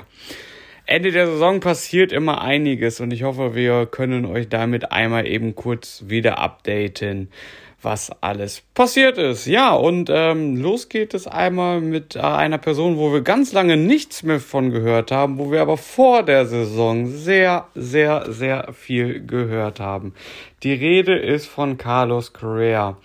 [0.86, 5.56] Ende der Saison passiert immer einiges und ich hoffe, wir können euch damit einmal eben
[5.56, 7.30] kurz wieder updaten,
[7.82, 9.46] was alles passiert ist.
[9.46, 13.78] Ja, und ähm, los geht es einmal mit äh, einer Person, wo wir ganz lange
[13.78, 19.26] nichts mehr von gehört haben, wo wir aber vor der Saison sehr, sehr, sehr viel
[19.26, 20.14] gehört haben.
[20.64, 22.98] Die Rede ist von Carlos Correa.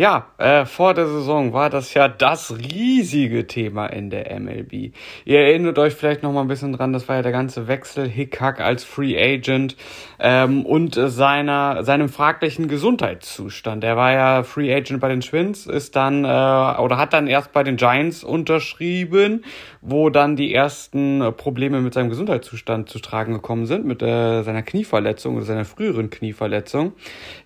[0.00, 4.94] Ja, äh, vor der Saison war das ja das riesige Thema in der MLB.
[5.26, 8.08] Ihr erinnert euch vielleicht noch mal ein bisschen dran, das war ja der ganze Wechsel
[8.08, 9.76] Hickhack als Free Agent
[10.20, 13.84] ähm, und seiner seinem fraglichen Gesundheitszustand.
[13.84, 17.52] Er war ja Free Agent bei den Twins, ist dann äh, oder hat dann erst
[17.52, 19.44] bei den Giants unterschrieben,
[19.80, 24.62] wo dann die ersten Probleme mit seinem Gesundheitszustand zu tragen gekommen sind, mit äh, seiner
[24.62, 26.92] Knieverletzung oder seiner früheren Knieverletzung.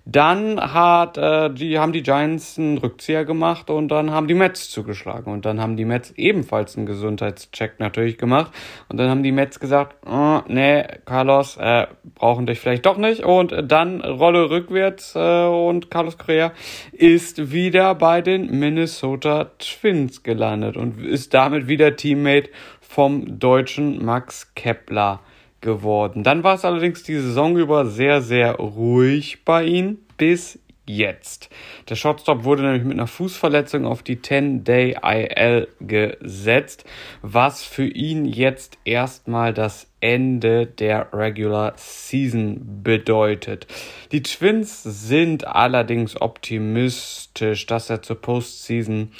[0.04, 4.34] Dann hat äh, die haben die Giants Giants einen Rückzieher gemacht und dann haben die
[4.34, 5.32] Mets zugeschlagen.
[5.32, 8.52] Und dann haben die Mets ebenfalls einen Gesundheitscheck natürlich gemacht.
[8.88, 13.22] Und dann haben die Mets gesagt, oh, nee, Carlos, äh, brauchen dich vielleicht doch nicht.
[13.22, 16.52] Und dann Rolle rückwärts äh, und Carlos Correa
[16.92, 22.50] ist wieder bei den Minnesota Twins gelandet und ist damit wieder Teammate
[22.80, 25.20] vom deutschen Max Kepler
[25.60, 26.24] geworden.
[26.24, 31.50] Dann war es allerdings die Saison über sehr, sehr ruhig bei ihm, bis jetzt.
[31.88, 36.84] Der Shotstop wurde nämlich mit einer Fußverletzung auf die 10-Day IL gesetzt,
[37.22, 43.66] was für ihn jetzt erstmal das Ende der Regular Season bedeutet.
[44.12, 49.12] Die Twins sind allerdings optimistisch, dass er zur Postseason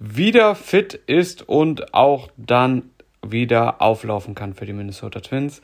[0.00, 2.90] wieder fit ist und auch dann
[3.26, 5.62] wieder auflaufen kann für die Minnesota Twins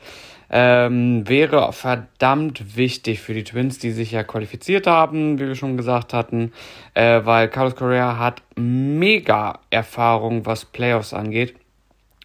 [0.51, 5.77] ähm, wäre verdammt wichtig für die Twins, die sich ja qualifiziert haben, wie wir schon
[5.77, 6.51] gesagt hatten,
[6.93, 11.55] äh, weil Carlos Correa hat mega Erfahrung, was Playoffs angeht.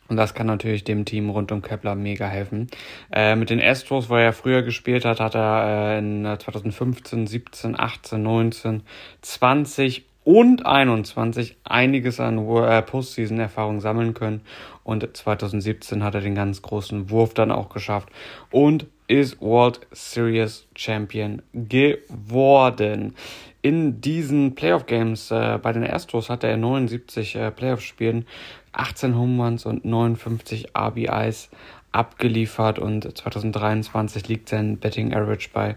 [0.08, 2.68] Und das kann natürlich dem Team rund um Kepler mega helfen.
[3.12, 7.26] Äh, mit den Astros, wo er ja früher gespielt hat, hat er äh, in 2015,
[7.26, 8.82] 17, 18, 19,
[9.22, 14.40] 20 und 21 einiges an äh, Postseason-Erfahrung sammeln können.
[14.82, 18.08] Und 2017 hat er den ganz großen Wurf dann auch geschafft
[18.50, 23.14] und ist World Series Champion geworden.
[23.62, 28.26] In diesen Playoff Games äh, bei den Astros hatte er 79 äh, Playoff-Spielen,
[28.72, 31.50] 18 Home Runs und 59 RBIs
[31.92, 35.76] abgeliefert und 2023 liegt sein Betting Average bei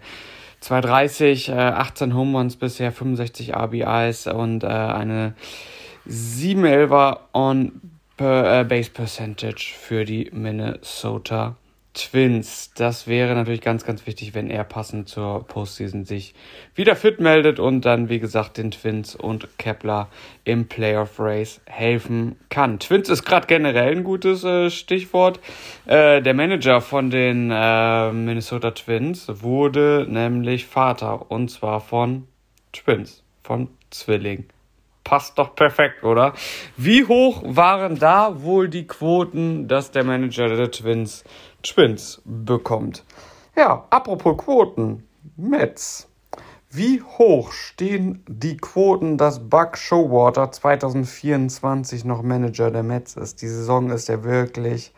[0.61, 5.33] 230, äh, 18 Home Runs bisher, 65 RBIs und äh, eine
[6.07, 7.81] 711er on
[8.17, 11.55] per, äh, Base Percentage für die Minnesota
[11.93, 12.71] Twins.
[12.75, 16.35] Das wäre natürlich ganz, ganz wichtig, wenn er passend zur Postseason sich
[16.75, 20.07] wieder fit meldet und dann, wie gesagt, den Twins und Kepler
[20.43, 22.79] im Playoff Race helfen kann.
[22.79, 25.39] Twins ist gerade generell ein gutes äh, Stichwort.
[25.87, 32.27] Äh, der Manager von den äh, Minnesota Twins wurde nämlich Vater und zwar von
[32.71, 34.45] Twins, von Zwilling
[35.09, 36.33] passt doch perfekt, oder?
[36.77, 41.23] Wie hoch waren da wohl die Quoten, dass der Manager der Twins
[41.63, 43.03] Twins bekommt.
[43.55, 45.07] Ja, apropos Quoten.
[45.35, 46.07] Mets.
[46.71, 53.41] Wie hoch stehen die Quoten, dass Buck Showwater 2024 noch Manager der Mets ist?
[53.41, 54.93] Die Saison ist ja wirklich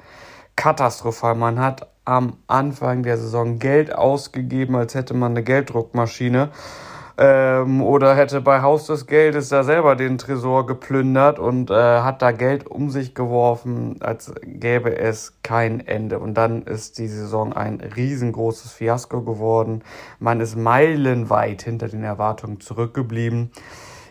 [0.55, 1.35] katastrophal.
[1.35, 6.49] Man hat am Anfang der Saison Geld ausgegeben, als hätte man eine Gelddruckmaschine
[7.17, 12.21] ähm, oder hätte bei Haus des Geldes da selber den Tresor geplündert und äh, hat
[12.21, 16.19] da Geld um sich geworfen, als gäbe es kein Ende.
[16.19, 19.83] Und dann ist die Saison ein riesengroßes Fiasko geworden.
[20.19, 23.51] Man ist meilenweit hinter den Erwartungen zurückgeblieben.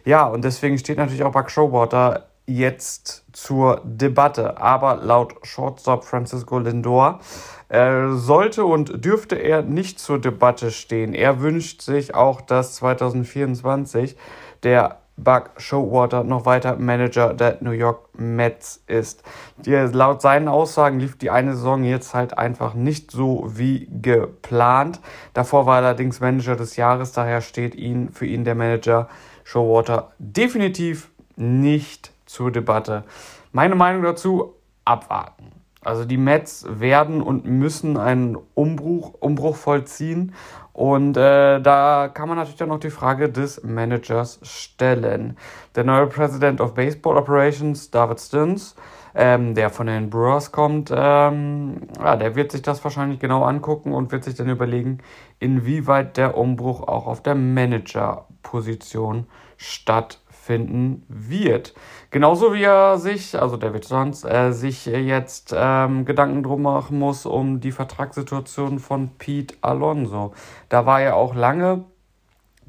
[0.05, 4.59] Ja, und deswegen steht natürlich auch Buck Showwater jetzt zur Debatte.
[4.59, 7.21] Aber laut Shortstop Francisco Lindor
[7.69, 11.15] äh, sollte und dürfte er nicht zur Debatte stehen.
[11.15, 14.17] Er wünscht sich auch, dass 2024
[14.63, 19.23] der Buck Showwater noch weiter Manager der New York Mets ist.
[19.59, 25.01] Die, laut seinen Aussagen lief die eine Saison jetzt halt einfach nicht so wie geplant.
[25.35, 29.09] Davor war er allerdings Manager des Jahres, daher steht ihn für ihn der Manager
[29.45, 33.05] Showwater definitiv nicht zur Debatte.
[33.53, 35.51] Meine Meinung dazu, abwarten.
[35.83, 40.35] Also die Mets werden und müssen einen Umbruch, Umbruch vollziehen.
[40.73, 45.37] Und äh, da kann man natürlich dann noch die Frage des Managers stellen.
[45.75, 48.77] Der neue President of Baseball Operations, David Stins,
[49.15, 53.93] ähm, der von den Brewers kommt, ähm, ja, der wird sich das wahrscheinlich genau angucken
[53.93, 54.99] und wird sich dann überlegen,
[55.41, 61.75] inwieweit der Umbruch auch auf der Manager-Position stattfindet finden wird.
[62.13, 67.25] Genauso wie er sich, also David Jones, äh, sich jetzt ähm, Gedanken drum machen muss
[67.25, 70.33] um die Vertragssituation von Pete Alonso.
[70.69, 71.85] Da war ja auch lange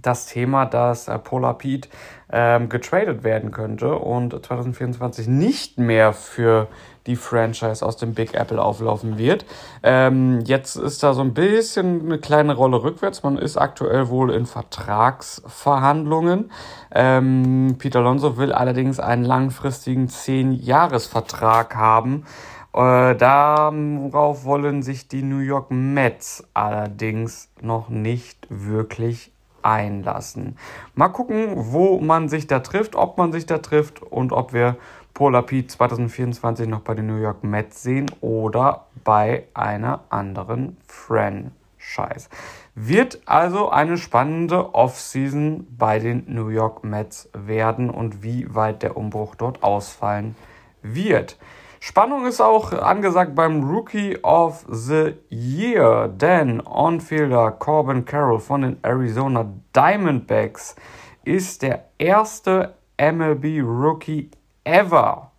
[0.01, 1.89] das Thema, dass äh, Polar Pete
[2.31, 6.67] ähm, getradet werden könnte und 2024 nicht mehr für
[7.07, 9.45] die Franchise aus dem Big Apple auflaufen wird.
[9.83, 13.23] Ähm, jetzt ist da so ein bisschen eine kleine Rolle rückwärts.
[13.23, 16.51] Man ist aktuell wohl in Vertragsverhandlungen.
[16.93, 22.25] Ähm, Peter Alonso will allerdings einen langfristigen 10-Jahres-Vertrag haben.
[22.73, 29.31] Äh, darauf wollen sich die New York Mets allerdings noch nicht wirklich
[29.63, 30.58] einlassen.
[30.95, 34.78] Mal gucken, wo man sich da trifft, ob man sich da trifft und ob wir
[35.13, 42.30] Polar Pete 2024 noch bei den New York Mets sehen oder bei einer anderen Franchise.
[42.76, 48.95] Wird also eine spannende Offseason bei den New York Mets werden und wie weit der
[48.95, 50.36] Umbruch dort ausfallen
[50.82, 51.38] wird.
[51.84, 58.78] Spannung ist auch angesagt beim Rookie of the Year, denn Onfielder Corbin Carroll von den
[58.84, 60.76] Arizona Diamondbacks
[61.24, 64.30] ist der erste MLB Rookie
[64.63, 65.32] ever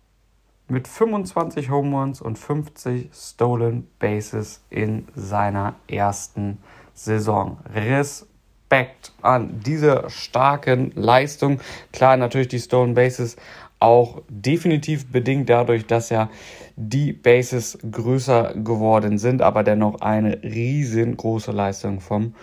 [0.67, 6.57] mit 25 Home Runs und 50 Stolen Bases in seiner ersten
[6.93, 7.59] Saison.
[7.73, 11.61] Respekt an diese starken Leistung.
[11.93, 13.37] Klar, natürlich die Stolen Bases
[13.83, 16.29] auch definitiv bedingt dadurch, dass ja
[16.75, 22.33] die Bases größer geworden sind, aber dennoch eine riesengroße Leistung vom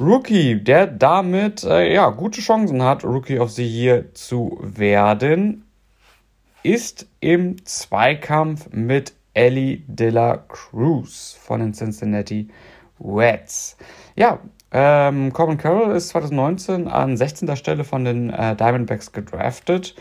[0.00, 5.64] Rookie, der damit äh, ja gute Chancen hat, Rookie of the Year zu werden,
[6.62, 12.48] ist im Zweikampf mit Ellie de la Cruz von den Cincinnati
[12.98, 13.76] Reds.
[14.16, 17.54] Ja, ähm, Corbin Carroll ist 2019 an 16.
[17.56, 19.94] Stelle von den äh, Diamondbacks gedraftet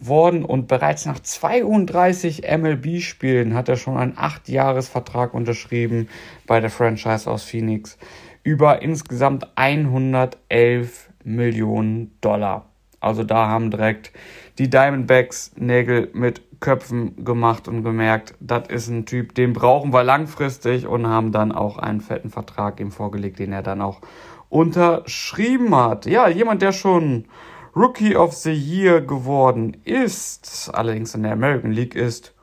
[0.00, 6.08] worden und bereits nach 32 MLB-Spielen hat er schon einen 8-Jahres-Vertrag unterschrieben
[6.46, 7.98] bei der Franchise aus Phoenix
[8.42, 12.66] über insgesamt 111 Millionen Dollar.
[13.00, 14.12] Also da haben direkt
[14.58, 20.02] die Diamondbacks Nägel mit Köpfen gemacht und gemerkt, das ist ein Typ, den brauchen wir
[20.02, 24.00] langfristig und haben dann auch einen fetten Vertrag ihm vorgelegt, den er dann auch
[24.48, 26.06] unterschrieben hat.
[26.06, 27.26] Ja, jemand, der schon
[27.74, 32.34] Rookie of the Year geworden ist, allerdings in der American League, ist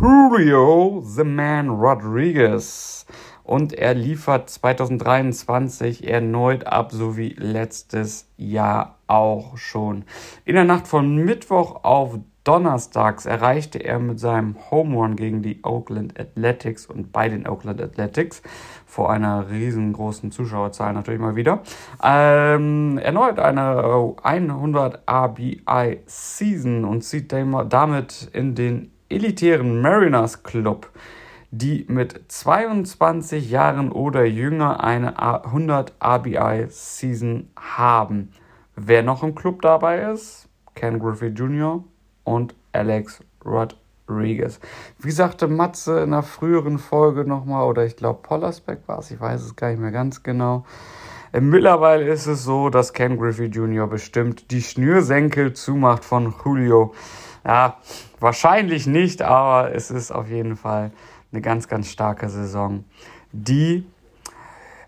[0.00, 3.06] Julio the Man Rodriguez.
[3.44, 10.04] Und er liefert 2023 erneut ab, so wie letztes Jahr auch schon.
[10.44, 15.60] In der Nacht von Mittwoch auf Donnerstags erreichte er mit seinem Home Run gegen die
[15.62, 18.42] Oakland Athletics und bei den Oakland Athletics
[18.94, 21.64] vor einer riesengroßen Zuschauerzahl natürlich mal wieder
[22.00, 30.90] ähm, erneut eine 100 RBI Season und zieht damit in den elitären Mariners Club,
[31.50, 38.30] die mit 22 Jahren oder jünger eine 100 RBI Season haben.
[38.76, 40.48] Wer noch im Club dabei ist?
[40.76, 41.82] Ken Griffey Jr.,
[42.22, 43.83] und Alex Rodriguez.
[44.06, 49.20] Wie sagte Matze in einer früheren Folge nochmal, oder ich glaube Pollersbeck war es, ich
[49.20, 50.64] weiß es gar nicht mehr ganz genau.
[51.32, 53.86] Äh, mittlerweile ist es so, dass Ken Griffey Jr.
[53.86, 56.94] bestimmt die Schnürsenkel zumacht von Julio.
[57.44, 57.78] Ja,
[58.20, 60.92] wahrscheinlich nicht, aber es ist auf jeden Fall
[61.32, 62.84] eine ganz, ganz starke Saison,
[63.32, 63.84] die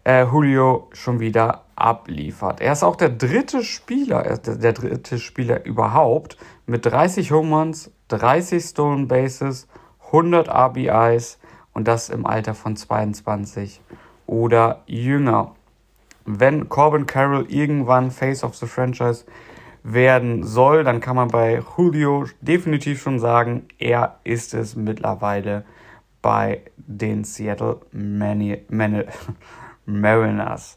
[0.05, 2.61] äh, Julio schon wieder abliefert.
[2.61, 7.91] Er ist auch der dritte Spieler, der, der dritte Spieler überhaupt mit 30 Home Runs,
[8.09, 9.69] 30 Stolen Bases,
[10.07, 11.39] 100 RBIs
[11.73, 13.81] und das im Alter von 22
[14.27, 15.55] oder jünger.
[16.25, 19.25] Wenn Corbin Carroll irgendwann Face of the Franchise
[19.83, 25.65] werden soll, dann kann man bei Julio definitiv schon sagen, er ist es mittlerweile
[26.23, 29.05] bei den Seattle Mani Mani
[29.87, 30.77] Mariners.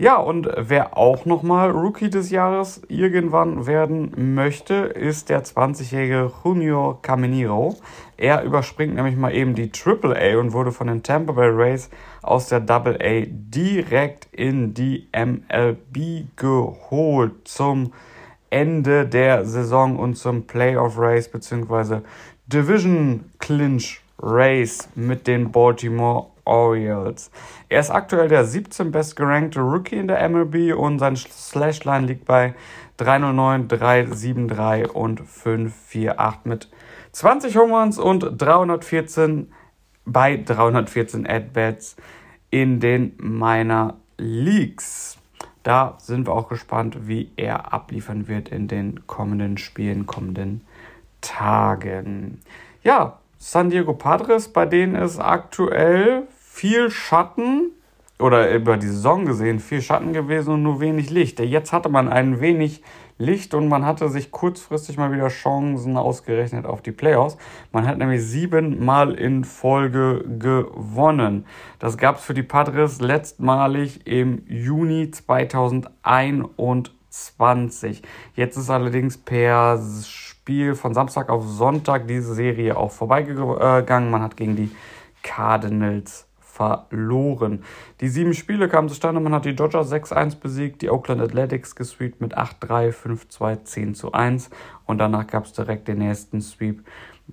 [0.00, 7.02] Ja, und wer auch nochmal Rookie des Jahres irgendwann werden möchte, ist der 20-jährige Junior
[7.02, 7.76] Caminero.
[8.16, 11.90] Er überspringt nämlich mal eben die AAA und wurde von den Tampa Bay Rays
[12.22, 17.92] aus der AA direkt in die MLB geholt zum
[18.48, 21.98] Ende der Saison und zum Playoff Race bzw.
[22.46, 27.30] Division Clinch Race mit den Baltimore Orioles.
[27.68, 32.54] Er ist aktuell der 17 bestgerankte Rookie in der MLB und sein Slashline liegt bei
[32.96, 36.68] 309, 373 und 548 mit
[37.12, 39.52] 20 Home Runs und 314
[40.04, 41.96] bei 314 At-Bats
[42.50, 45.18] in den Minor Leagues.
[45.62, 50.62] Da sind wir auch gespannt, wie er abliefern wird in den kommenden Spielen, kommenden
[51.20, 52.40] Tagen.
[52.82, 56.26] Ja, San Diego Padres, bei denen ist aktuell
[56.60, 57.70] viel Schatten
[58.18, 61.40] oder über die Saison gesehen viel Schatten gewesen und nur wenig Licht.
[61.40, 62.82] Jetzt hatte man ein wenig
[63.16, 67.38] Licht und man hatte sich kurzfristig mal wieder Chancen ausgerechnet auf die Playoffs.
[67.72, 71.46] Man hat nämlich siebenmal in Folge gewonnen.
[71.78, 78.02] Das gab es für die Padres letztmalig im Juni 2021.
[78.34, 84.10] Jetzt ist allerdings per Spiel von Samstag auf Sonntag diese Serie auch vorbeigegangen.
[84.10, 84.70] Man hat gegen die
[85.22, 87.64] Cardinals verloren.
[88.00, 89.20] Die sieben Spiele kamen zustande.
[89.20, 94.50] Man hat die Dodgers 6-1 besiegt, die Oakland Athletics gesweept mit 8-3, 5-2, 10-1
[94.86, 96.84] und danach gab es direkt den nächsten Sweep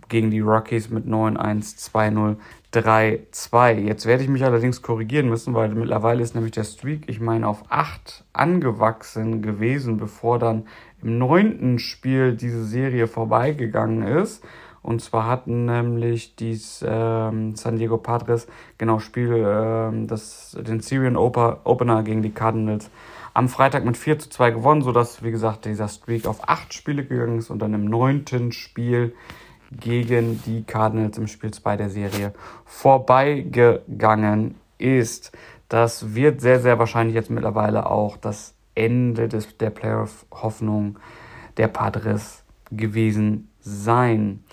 [0.09, 2.35] gegen die Rockies mit 9-1, 2-0,
[2.73, 3.73] 3-2.
[3.79, 7.47] Jetzt werde ich mich allerdings korrigieren müssen, weil mittlerweile ist nämlich der Streak, ich meine,
[7.47, 10.67] auf 8 angewachsen gewesen, bevor dann
[11.01, 14.43] im neunten Spiel diese Serie vorbeigegangen ist.
[14.81, 18.47] Und zwar hatten nämlich die ähm, San Diego Padres
[18.77, 22.89] genau Spiel, ähm, das, den Syrian Opener gegen die Cardinals
[23.33, 27.05] am Freitag mit 4 zu 2 gewonnen, sodass, wie gesagt, dieser Streak auf 8 Spiele
[27.05, 29.13] gegangen ist und dann im neunten Spiel
[29.71, 32.33] gegen die Cardinals im Spiel 2 der Serie
[32.65, 35.37] vorbeigegangen ist.
[35.69, 40.97] Das wird sehr, sehr wahrscheinlich jetzt mittlerweile auch das Ende des, der Playoff-Hoffnung
[41.57, 44.43] der Padres gewesen sein.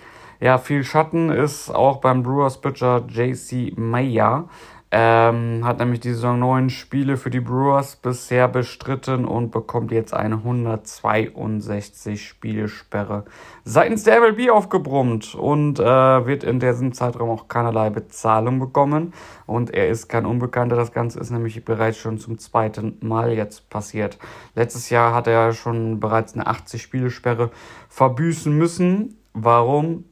[0.45, 4.51] Ja, viel Schatten ist auch beim Brewers Pitcher JC Meyer.
[4.91, 10.13] Ähm, hat nämlich die Saison neun Spiele für die Brewers bisher bestritten und bekommt jetzt
[10.13, 13.25] eine 162 Spielsperre
[13.65, 15.83] seitens der MLB aufgebrummt und äh,
[16.27, 19.15] wird in diesem Zeitraum auch keinerlei Bezahlung bekommen.
[19.47, 20.77] Und er ist kein Unbekannter.
[20.77, 24.19] Das Ganze ist nämlich bereits schon zum zweiten Mal jetzt passiert.
[24.55, 27.51] Letztes Jahr hat er schon bereits eine 80 Spielsperre
[27.89, 29.17] verbüßen müssen.
[29.33, 30.05] Warum?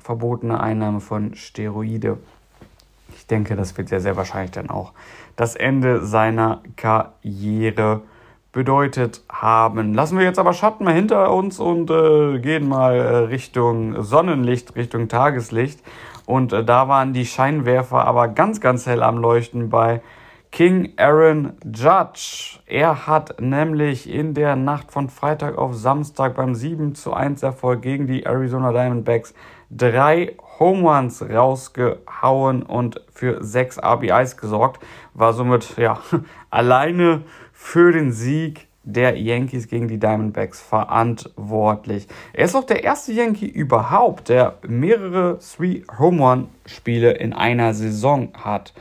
[0.00, 2.18] Verbotene Einnahme von Steroide
[3.30, 4.92] denke, das wird ja sehr wahrscheinlich dann auch
[5.36, 8.02] das Ende seiner Karriere
[8.52, 9.94] bedeutet haben.
[9.94, 14.74] Lassen wir jetzt aber Schatten mal hinter uns und äh, gehen mal äh, Richtung Sonnenlicht,
[14.74, 15.80] Richtung Tageslicht.
[16.26, 20.00] Und äh, da waren die Scheinwerfer aber ganz, ganz hell am Leuchten bei
[20.50, 22.58] King Aaron Judge.
[22.66, 27.82] Er hat nämlich in der Nacht von Freitag auf Samstag beim 7 zu 1 Erfolg
[27.82, 29.34] gegen die Arizona Diamondbacks
[29.70, 34.82] drei Home Runs rausgehauen und für sechs RBIs gesorgt.
[35.14, 36.00] War somit ja
[36.50, 42.08] alleine für den Sieg der Yankees gegen die Diamondbacks verantwortlich.
[42.32, 47.74] Er ist auch der erste Yankee überhaupt, der mehrere Three Home Run Spiele in einer
[47.74, 48.72] Saison hat.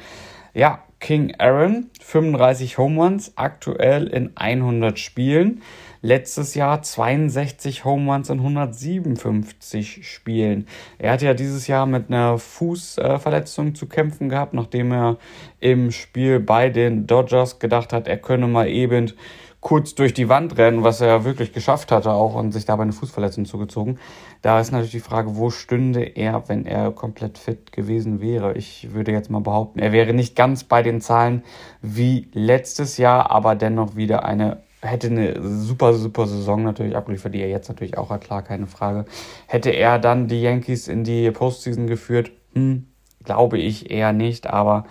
[0.53, 5.61] Ja, King Aaron, 35 Home Runs, aktuell in 100 Spielen.
[6.01, 10.67] Letztes Jahr 62 Home Runs in 157 Spielen.
[10.97, 15.17] Er hatte ja dieses Jahr mit einer Fußverletzung zu kämpfen gehabt, nachdem er
[15.59, 19.13] im Spiel bei den Dodgers gedacht hat, er könne mal eben
[19.59, 22.93] kurz durch die Wand rennen, was er wirklich geschafft hatte auch und sich dabei eine
[22.93, 23.99] Fußverletzung zugezogen.
[24.41, 28.55] Da ist natürlich die Frage, wo stünde er, wenn er komplett fit gewesen wäre.
[28.55, 31.43] Ich würde jetzt mal behaupten, er wäre nicht ganz bei den Zahlen
[31.81, 37.41] wie letztes Jahr, aber dennoch wieder eine hätte eine super, super Saison natürlich abgeliefert, die
[37.41, 39.05] er jetzt natürlich auch hat, klar, keine Frage.
[39.47, 42.31] Hätte er dann die Yankees in die Postseason geführt?
[42.53, 42.87] Hm,
[43.23, 44.85] glaube ich eher nicht, aber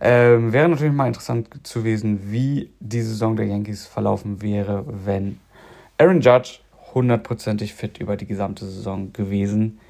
[0.00, 5.40] ähm, wäre natürlich mal interessant zu wissen, wie die Saison der Yankees verlaufen wäre, wenn
[5.98, 6.60] Aaron Judge
[6.94, 9.80] hundertprozentig fit über die gesamte Saison gewesen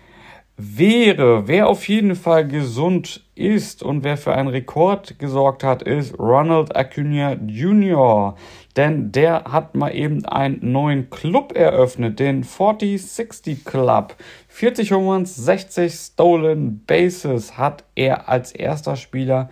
[0.57, 1.48] wäre.
[1.48, 6.76] Wer auf jeden Fall gesund ist und wer für einen Rekord gesorgt hat, ist Ronald
[6.76, 8.36] Acuna Jr.
[8.76, 14.16] Denn der hat mal eben einen neuen Club eröffnet, den 4060 Club.
[14.48, 19.50] 40 Home Runs, 60 Stolen Bases hat er als erster Spieler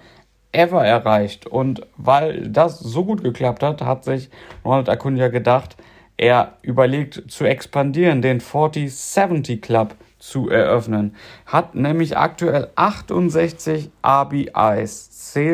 [0.52, 1.46] ever erreicht.
[1.46, 4.30] Und weil das so gut geklappt hat, hat sich
[4.64, 5.76] Ronald Acuna gedacht,
[6.16, 11.16] er überlegt zu expandieren, den 4070 Club zu eröffnen.
[11.46, 15.08] Hat nämlich aktuell 68 RBIs.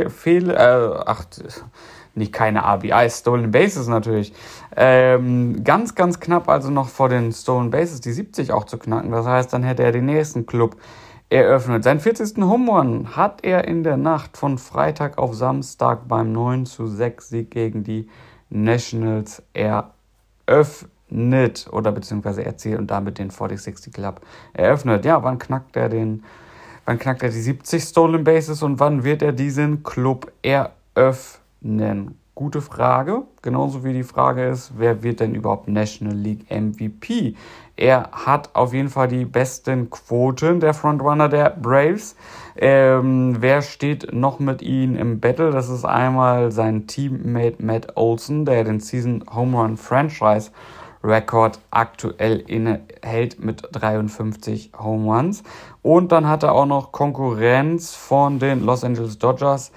[0.09, 1.25] Fehl, äh, ach,
[2.15, 4.35] nicht keine RBIs, Stolen Bases natürlich.
[4.77, 9.11] Ähm, ganz, ganz knapp also noch vor den Stolen Bases die 70 auch zu knacken.
[9.11, 10.77] Das heißt, dann hätte er den nächsten Club
[11.31, 11.83] eröffnet.
[11.83, 12.37] Seinen 40.
[12.43, 17.29] Home Run hat er in der Nacht von Freitag auf Samstag beim 9 zu 6
[17.31, 18.09] Sieg gegen die
[18.51, 20.91] Nationals eröffnet
[21.71, 24.21] oder beziehungsweise erzielt und damit den 4060 Club
[24.53, 25.05] eröffnet.
[25.05, 26.25] Ja, wann knackt er den,
[26.85, 32.19] wann knackt er die 70 Stolen Bases und wann wird er diesen Club eröffnen?
[32.35, 33.23] Gute Frage.
[33.43, 37.35] Genauso wie die Frage ist, wer wird denn überhaupt National League MVP?
[37.77, 42.15] Er hat auf jeden Fall die besten Quoten, der Frontrunner der Braves.
[42.57, 45.51] Ähm, wer steht noch mit ihm im Battle?
[45.51, 50.53] Das ist einmal sein Teammate Matt Olson, der den Season Home Run Franchise
[51.03, 55.43] Rekord aktuell innehält mit 53 Home Runs.
[55.83, 59.73] Und dann hat er auch noch Konkurrenz von den Los Angeles Dodgers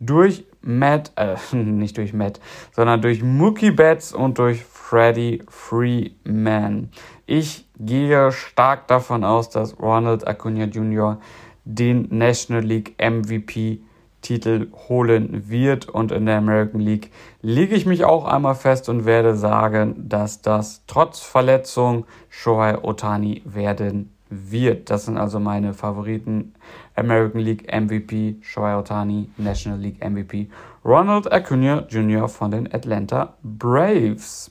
[0.00, 2.40] durch Matt, äh, nicht durch Matt,
[2.72, 6.90] sondern durch Mookie Betts und durch Freddie Freeman.
[7.26, 11.18] Ich gehe stark davon aus, dass Ronald Acuna Jr.
[11.64, 13.80] den National League MVP
[14.26, 17.12] Titel holen wird und in der American League
[17.42, 23.42] lege ich mich auch einmal fest und werde sagen, dass das trotz Verletzung Shohei Otani
[23.44, 24.90] werden wird.
[24.90, 26.54] Das sind also meine Favoriten.
[26.96, 30.48] American League MVP Shohei Otani, National League MVP
[30.84, 32.28] Ronald Acuna Jr.
[32.28, 34.50] von den Atlanta Braves.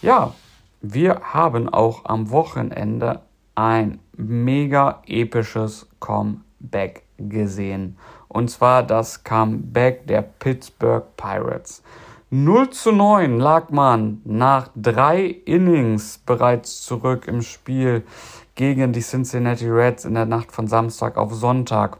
[0.00, 0.34] Ja,
[0.80, 3.20] wir haben auch am Wochenende
[3.54, 7.96] ein mega episches Comeback gesehen.
[8.32, 11.82] Und zwar das Comeback der Pittsburgh Pirates.
[12.30, 18.06] 0 zu 9 lag man nach drei Innings bereits zurück im Spiel
[18.54, 21.98] gegen die Cincinnati Reds in der Nacht von Samstag auf Sonntag.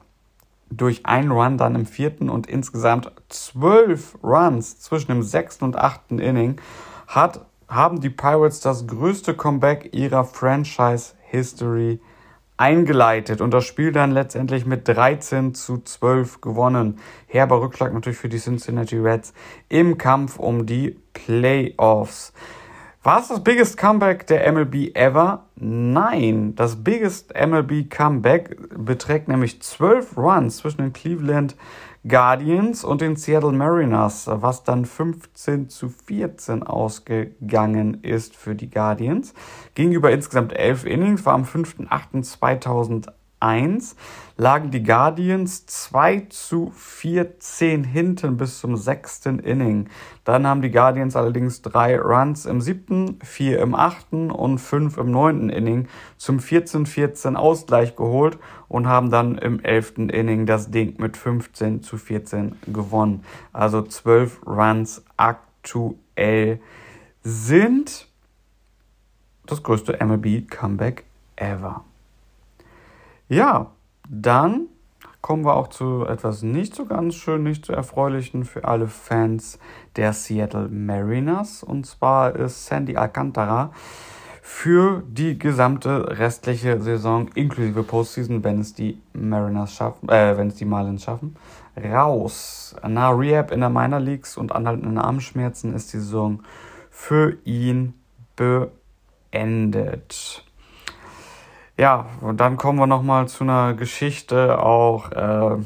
[0.71, 6.19] Durch einen Run dann im vierten und insgesamt zwölf Runs zwischen dem sechsten und achten
[6.19, 6.59] Inning
[7.09, 12.01] hat, haben die Pirates das größte Comeback ihrer Franchise History
[12.63, 17.01] eingeleitet und das Spiel dann letztendlich mit 13 zu 12 gewonnen.
[17.27, 19.35] Herber Rückschlag natürlich für die Cincinnati Reds
[19.69, 22.33] im Kampf um die Playoffs.
[23.03, 25.47] War es das biggest Comeback der MLB ever?
[25.57, 31.57] Nein, das biggest MLB Comeback beträgt nämlich 12 Runs zwischen den Cleveland
[32.07, 39.35] Guardians und den Seattle Mariners, was dann 15 zu 14 ausgegangen ist für die Guardians.
[39.75, 43.09] Gegenüber insgesamt 11 Innings war am 5.8.2001
[43.43, 43.97] 1
[44.37, 49.89] lagen die Guardians 2 zu 14 hinten bis zum sechsten Inning.
[50.25, 55.11] Dann haben die Guardians allerdings drei Runs im siebten, vier im achten und fünf im
[55.11, 58.39] neunten Inning zum 14-14 Ausgleich geholt
[58.69, 63.25] und haben dann im elften Inning das Ding mit 15 zu 14 gewonnen.
[63.53, 66.61] Also 12 Runs aktuell
[67.23, 68.09] sind
[69.47, 71.05] das größte MLB Comeback
[71.37, 71.85] ever.
[73.33, 73.71] Ja,
[74.11, 74.69] dann
[75.23, 79.59] kommen wir auch zu etwas nicht so ganz schön, nicht so erfreulichen für alle Fans
[79.97, 81.63] der Seattle Mariners.
[81.63, 83.73] Und zwar ist Sandy Alcantara
[84.43, 90.57] für die gesamte restliche Saison inklusive Postseason, wenn es die Mariners schaffen, äh, wenn es
[90.57, 91.35] die Marlins schaffen,
[91.83, 92.77] raus.
[92.87, 96.43] Nach Rehab in der Minor Leagues und anhaltenden Armschmerzen ist die Saison
[96.91, 97.95] für ihn
[98.37, 100.45] beendet.
[101.83, 105.57] Ja, und dann kommen wir nochmal zu einer Geschichte auch äh,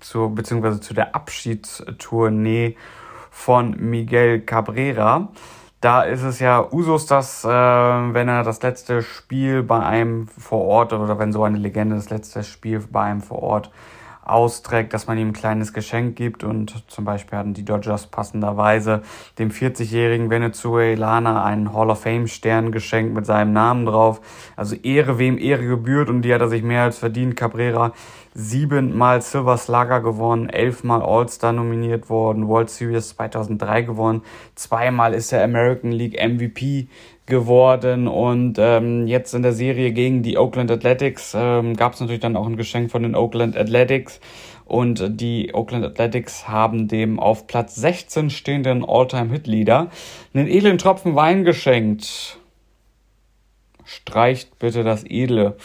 [0.00, 2.74] zu, beziehungsweise zu der Abschiedstournee
[3.30, 5.28] von Miguel Cabrera.
[5.82, 10.64] Da ist es ja Usus, dass äh, wenn er das letzte Spiel bei einem vor
[10.64, 13.70] Ort oder wenn so eine Legende das letzte Spiel bei einem vor Ort
[14.30, 19.02] austrägt, dass man ihm ein kleines Geschenk gibt und zum Beispiel hatten die Dodgers passenderweise
[19.38, 24.20] dem 40-jährigen Venezuelaner einen Hall of Fame Stern geschenkt mit seinem Namen drauf.
[24.56, 27.36] Also Ehre wem Ehre gebührt und die hat er sich mehr als verdient.
[27.36, 27.92] Cabrera
[28.34, 34.22] siebenmal Silver Slugger gewonnen, elfmal All-Star nominiert worden, World Series 2003 gewonnen,
[34.54, 36.88] zweimal ist er American League MVP
[37.30, 42.20] geworden und ähm, jetzt in der Serie gegen die Oakland Athletics ähm, gab es natürlich
[42.20, 44.20] dann auch ein Geschenk von den Oakland Athletics
[44.66, 49.88] und die Oakland Athletics haben dem auf Platz 16 stehenden All-Time-Hit-Leader
[50.34, 52.38] einen edlen Tropfen Wein geschenkt.
[53.84, 55.56] Streicht bitte das Edle.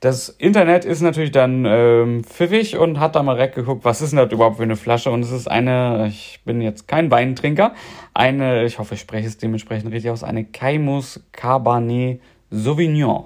[0.00, 4.10] Das Internet ist natürlich dann ähm, pfiffig und hat da mal direkt geguckt, was ist
[4.10, 5.10] denn das überhaupt für eine Flasche?
[5.10, 7.74] Und es ist eine, ich bin jetzt kein Weintrinker,
[8.12, 12.20] eine, ich hoffe, ich spreche es dementsprechend richtig aus, eine Caimus Cabernet
[12.50, 13.24] Sauvignon.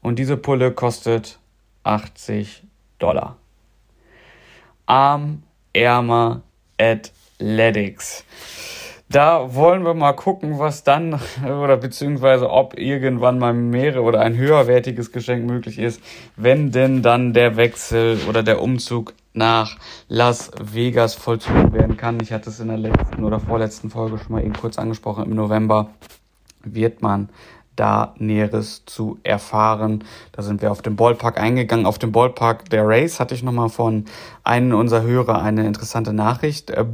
[0.00, 1.38] Und diese Pulle kostet
[1.82, 2.62] 80
[2.98, 3.36] Dollar.
[4.86, 6.42] Arm, Ärmer,
[6.78, 8.24] Athletics.
[9.10, 14.36] Da wollen wir mal gucken, was dann oder beziehungsweise ob irgendwann mal mehrere oder ein
[14.36, 16.00] höherwertiges Geschenk möglich ist,
[16.36, 19.76] wenn denn dann der Wechsel oder der Umzug nach
[20.08, 22.18] Las Vegas vollzogen werden kann.
[22.20, 25.24] Ich hatte es in der letzten oder vorletzten Folge schon mal eben kurz angesprochen.
[25.24, 25.90] Im November
[26.62, 27.28] wird man
[27.76, 30.04] da Näheres zu erfahren.
[30.32, 31.86] Da sind wir auf den Ballpark eingegangen.
[31.86, 34.04] Auf dem Ballpark der Race hatte ich nochmal von
[34.44, 36.84] einem unserer Hörer eine interessante Nachricht äh,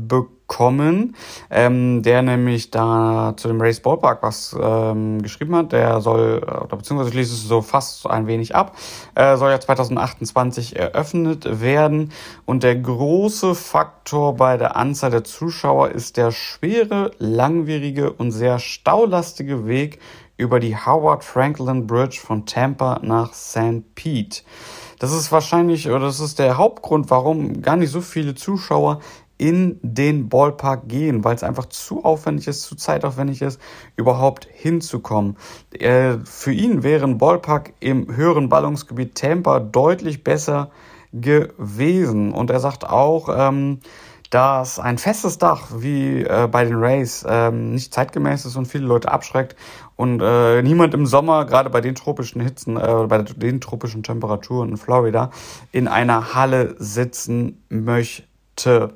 [0.50, 1.14] bekommen,
[1.48, 5.70] ähm, der nämlich da zu dem Race Ballpark was ähm, geschrieben hat.
[5.70, 8.76] Der soll, äh, oder beziehungsweise schließt es so fast ein wenig ab,
[9.14, 12.10] äh, soll ja 2028 eröffnet werden.
[12.46, 18.58] Und der große Faktor bei der Anzahl der Zuschauer ist der schwere, langwierige und sehr
[18.58, 20.00] staulastige Weg
[20.36, 23.94] über die Howard Franklin Bridge von Tampa nach St.
[23.94, 24.42] Pete.
[24.98, 29.00] Das ist wahrscheinlich, oder das ist der Hauptgrund, warum gar nicht so viele Zuschauer
[29.40, 33.58] in den Ballpark gehen, weil es einfach zu aufwendig ist, zu zeitaufwendig ist,
[33.96, 35.38] überhaupt hinzukommen.
[35.72, 40.70] Äh, für ihn wäre ein Ballpark im höheren Ballungsgebiet Tampa deutlich besser
[41.14, 42.32] gewesen.
[42.32, 43.80] Und er sagt auch, ähm,
[44.28, 48.84] dass ein festes Dach wie äh, bei den Rays ähm, nicht zeitgemäß ist und viele
[48.86, 49.56] Leute abschreckt
[49.96, 54.68] und äh, niemand im Sommer, gerade bei den tropischen Hitzen, äh, bei den tropischen Temperaturen
[54.68, 55.30] in Florida,
[55.72, 58.92] in einer Halle sitzen möchte.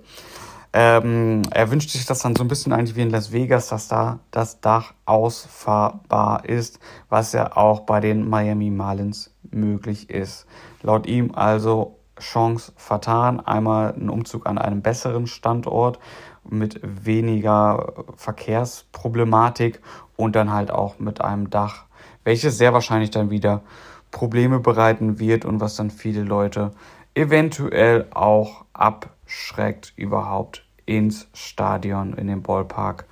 [0.76, 3.86] Ähm, er wünscht sich das dann so ein bisschen eigentlich wie in Las Vegas, dass
[3.86, 10.46] da das Dach ausfahrbar ist, was ja auch bei den Miami Marlins möglich ist.
[10.82, 13.38] Laut ihm also Chance vertan.
[13.38, 16.00] Einmal ein Umzug an einem besseren Standort
[16.42, 19.80] mit weniger Verkehrsproblematik
[20.16, 21.84] und dann halt auch mit einem Dach,
[22.24, 23.62] welches sehr wahrscheinlich dann wieder
[24.10, 26.72] Probleme bereiten wird und was dann viele Leute
[27.14, 33.06] eventuell auch abschreckt, überhaupt ins Stadion, in den Ballpark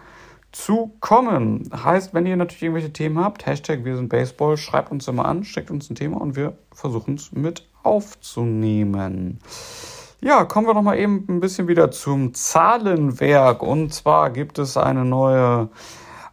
[0.53, 1.71] zu kommen.
[1.75, 5.45] Heißt, wenn ihr natürlich irgendwelche Themen habt, Hashtag wir sind Baseball, schreibt uns immer an,
[5.45, 9.41] schickt uns ein Thema und wir versuchen es mit aufzunehmen.
[10.21, 13.63] Ja, kommen wir noch mal eben ein bisschen wieder zum Zahlenwerk.
[13.63, 15.69] Und zwar gibt es eine neue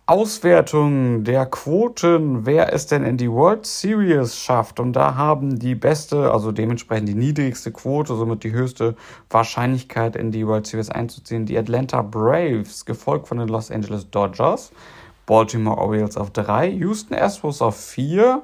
[0.10, 4.80] Auswertung der Quoten, wer es denn in die World Series schafft.
[4.80, 8.95] Und da haben die beste, also dementsprechend die niedrigste Quote, somit die höchste
[9.30, 14.72] Wahrscheinlichkeit in die World Series einzuziehen, die Atlanta Braves, gefolgt von den Los Angeles Dodgers,
[15.28, 18.41] Baltimore Orioles auf 3, Houston Astros auf 4,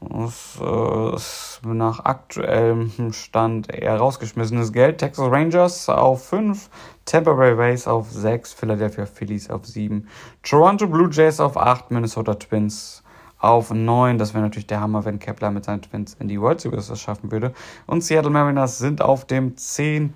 [0.00, 4.98] das äh, ist nach aktuellem Stand eher rausgeschmissenes Geld.
[4.98, 6.70] Texas Rangers auf 5,
[7.08, 10.06] Tampa Bay Rays auf 6, Philadelphia Phillies auf 7,
[10.42, 13.02] Toronto Blue Jays auf 8, Minnesota Twins
[13.38, 14.18] auf 9.
[14.18, 17.00] Das wäre natürlich der Hammer, wenn Kepler mit seinen Twins in die World Series das
[17.00, 17.54] schaffen würde.
[17.86, 20.12] Und Seattle Mariners sind auf dem 10.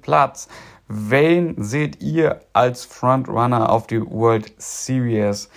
[0.00, 0.46] Platz.
[0.86, 5.50] Wen seht ihr als Frontrunner auf die World Series?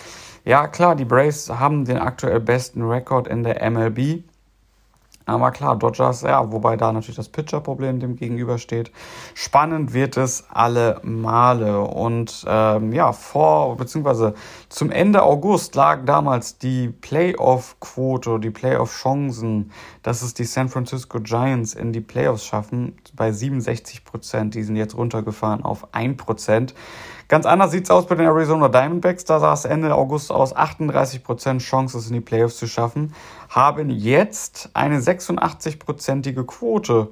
[0.45, 4.23] Ja, klar, die Braves haben den aktuell besten Rekord in der MLB.
[5.31, 8.91] Aber klar, Dodgers, ja, wobei da natürlich das Pitcher-Problem dem gegenübersteht.
[9.33, 11.81] Spannend wird es alle Male.
[11.81, 14.33] Und ähm, ja, vor, beziehungsweise
[14.69, 19.71] zum Ende August lag damals die Playoff-Quote, die Playoff-Chancen,
[20.03, 24.55] dass es die San Francisco Giants in die Playoffs schaffen, bei 67 Prozent.
[24.55, 26.73] Die sind jetzt runtergefahren auf 1 Prozent.
[27.31, 29.23] Ganz anders sieht es aus bei den Arizona Diamondbacks.
[29.23, 33.15] Da sah es Ende August aus 38% Chance, es in die Playoffs zu schaffen.
[33.47, 37.07] Haben jetzt eine 86%ige Quote,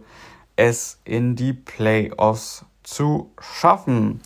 [0.58, 4.20] es in die Playoffs zu schaffen.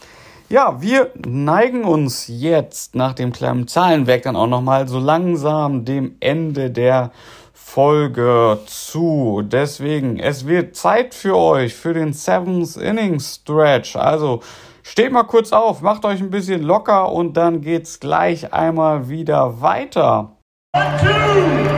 [0.50, 6.16] Ja, wir neigen uns jetzt nach dem kleinen Zahlenwerk dann auch nochmal so langsam dem
[6.22, 7.12] Ende der
[7.54, 9.44] Folge zu.
[9.46, 13.96] Deswegen, es wird Zeit für euch für den Seventh Inning Stretch.
[13.96, 14.42] Also
[14.84, 19.62] steht mal kurz auf, macht euch ein bisschen locker und dann geht's gleich einmal wieder
[19.62, 20.38] weiter.
[20.76, 21.73] Two,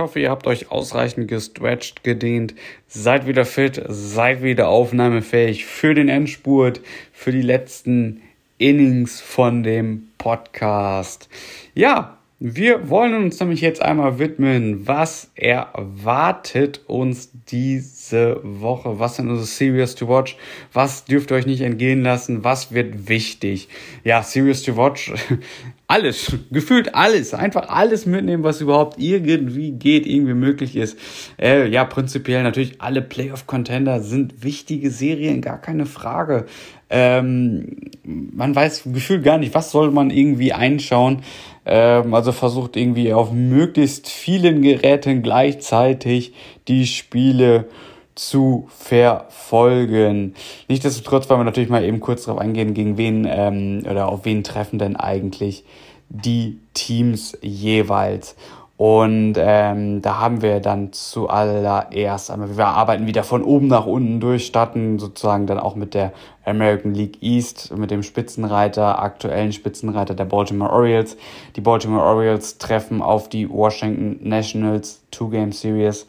[0.00, 2.54] hoffe, ihr habt euch ausreichend gestretched, gedehnt,
[2.88, 6.80] seid wieder fit, seid wieder aufnahmefähig für den Endspurt,
[7.12, 8.22] für die letzten
[8.58, 11.28] Innings von dem Podcast.
[11.74, 18.98] Ja, wir wollen uns nämlich jetzt einmal widmen, was erwartet uns diese Woche?
[18.98, 20.38] Was sind unsere Series to Watch?
[20.72, 22.42] Was dürft ihr euch nicht entgehen lassen?
[22.42, 23.68] Was wird wichtig?
[24.04, 25.12] Ja, Series to Watch,
[25.86, 30.98] alles, gefühlt alles, einfach alles mitnehmen, was überhaupt irgendwie geht, irgendwie möglich ist.
[31.38, 36.46] Äh, ja, prinzipiell natürlich alle Playoff-Contender sind wichtige Serien, gar keine Frage.
[36.90, 41.22] Ähm, man weiß gefühlt gar nicht, was soll man irgendwie einschauen.
[41.66, 46.32] Ähm, also versucht irgendwie auf möglichst vielen Geräten gleichzeitig
[46.68, 47.68] die Spiele
[48.14, 50.34] zu verfolgen.
[50.68, 54.44] Nichtsdestotrotz wollen wir natürlich mal eben kurz darauf eingehen, gegen wen ähm, oder auf wen
[54.44, 55.64] treffen denn eigentlich
[56.08, 58.36] die Teams jeweils.
[58.80, 64.20] Und ähm, da haben wir dann zuallererst einmal, wir arbeiten wieder von oben nach unten
[64.20, 66.14] durch, starten sozusagen dann auch mit der
[66.46, 71.18] American League East, mit dem Spitzenreiter, aktuellen Spitzenreiter der Baltimore Orioles.
[71.56, 76.06] Die Baltimore Orioles treffen auf die Washington Nationals Two-Game Series.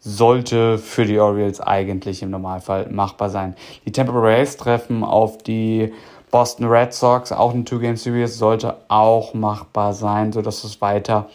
[0.00, 3.54] Sollte für die Orioles eigentlich im Normalfall machbar sein.
[3.84, 5.92] Die Tampa Bay Rays treffen auf die
[6.30, 11.28] Boston Red Sox, auch eine Two-Game Series, sollte auch machbar sein, sodass es weiter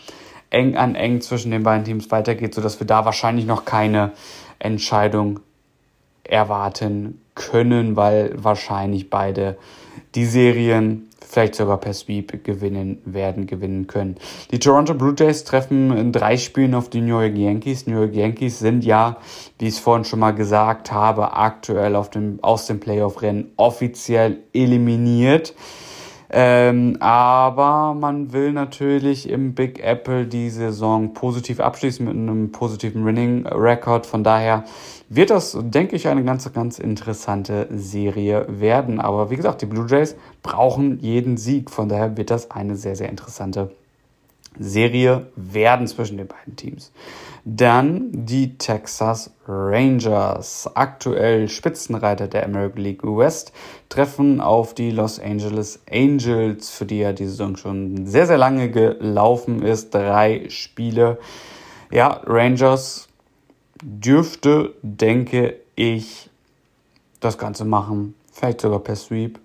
[0.50, 4.14] eng an eng zwischen den beiden Teams weitergeht, sodass wir da wahrscheinlich noch keine
[4.60, 5.40] Entscheidung
[6.24, 9.58] erwarten können, weil wahrscheinlich beide
[10.16, 14.16] die Serien vielleicht sogar per Sweep gewinnen werden, gewinnen können.
[14.52, 17.86] Die Toronto Blue Jays treffen in drei Spielen auf die New York Yankees.
[17.86, 19.18] New York Yankees sind ja,
[19.60, 24.40] wie ich es vorhin schon mal gesagt habe, aktuell auf dem, aus dem Playoff-Rennen offiziell
[24.54, 25.54] eliminiert.
[26.32, 33.04] Ähm, aber man will natürlich im Big Apple die Saison positiv abschließen mit einem positiven
[33.06, 34.06] Winning Record.
[34.06, 34.64] Von daher
[35.10, 39.00] wird das, denke ich, eine ganz, ganz interessante Serie werden.
[39.00, 41.72] Aber wie gesagt, die Blue Jays brauchen jeden Sieg.
[41.72, 43.72] Von daher wird das eine sehr, sehr interessante
[44.60, 46.92] Serie werden zwischen den beiden Teams.
[47.46, 53.54] Dann die Texas Rangers, aktuell Spitzenreiter der American League West,
[53.88, 58.70] treffen auf die Los Angeles Angels, für die ja die Saison schon sehr, sehr lange
[58.70, 59.96] gelaufen ist.
[59.96, 61.18] Drei Spiele.
[61.92, 63.08] Ja, Rangers
[63.82, 66.30] dürfte, denke ich,
[67.20, 68.14] das Ganze machen.
[68.32, 69.40] Vielleicht sogar per Sweep.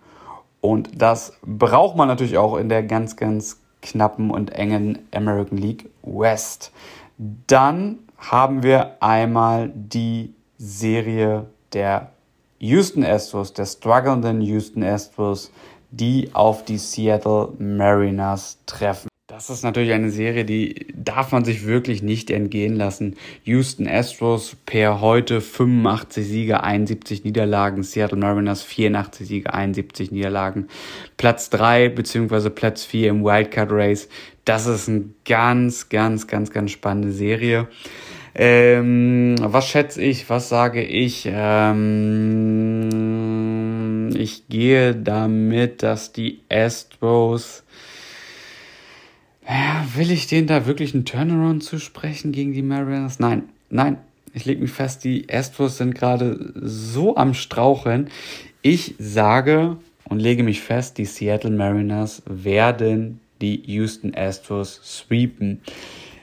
[0.61, 5.91] Und das braucht man natürlich auch in der ganz, ganz knappen und engen American League
[6.03, 6.73] West.
[7.47, 12.11] Dann haben wir einmal die Serie der
[12.59, 15.51] Houston Astros, der strugglenden Houston Astros,
[15.91, 19.09] die auf die Seattle Mariners treffen.
[19.35, 23.17] Das ist natürlich eine Serie, die darf man sich wirklich nicht entgehen lassen.
[23.43, 30.69] Houston Astros per heute 85 Siege, 71 Niederlagen, Seattle Mariners 84 Siege, 71 Niederlagen.
[31.17, 32.49] Platz 3 bzw.
[32.51, 34.09] Platz 4 im Wildcard Race.
[34.45, 37.67] Das ist eine ganz, ganz, ganz, ganz spannende Serie.
[38.37, 40.31] Ähm, was schätze ich?
[40.31, 41.29] Was sage ich?
[41.29, 41.91] Ähm,
[44.15, 47.64] ich gehe damit, dass die Astros
[49.49, 53.19] ja, will ich denen da wirklich einen Turnaround zusprechen gegen die Mariners?
[53.19, 53.99] Nein, nein.
[54.37, 58.09] Ich lege mich fest, die Astros sind gerade so am Straucheln.
[58.63, 59.77] Ich sage,
[60.09, 65.61] und lege mich fest, die Seattle Mariners werden die Houston Astros sweepen.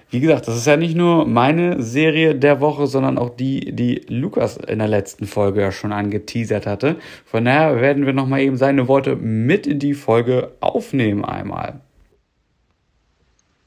[0.09, 4.01] Wie gesagt, das ist ja nicht nur meine Serie der Woche, sondern auch die, die
[4.09, 6.97] Lukas in der letzten Folge ja schon angeteasert hatte.
[7.25, 11.79] Von daher werden wir nochmal eben seine Worte mit in die Folge aufnehmen einmal.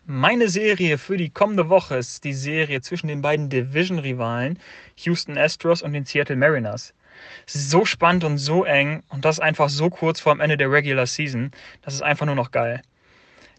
[0.07, 4.59] Meine Serie für die kommende Woche ist die Serie zwischen den beiden Division-Rivalen
[4.99, 6.93] Houston Astros und den Seattle Mariners.
[7.47, 11.07] So spannend und so eng und das einfach so kurz vor dem Ende der Regular
[11.07, 11.53] Season.
[11.81, 12.83] Das ist einfach nur noch geil.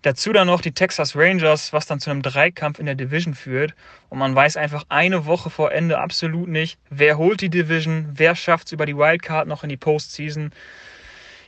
[0.04, 3.74] Dazu dann noch die Texas Rangers, was dann zu einem Dreikampf in der Division führt.
[4.10, 8.36] Und man weiß einfach eine Woche vor Ende absolut nicht, wer holt die Division, wer
[8.36, 10.52] schafft es über die Wildcard noch in die Postseason.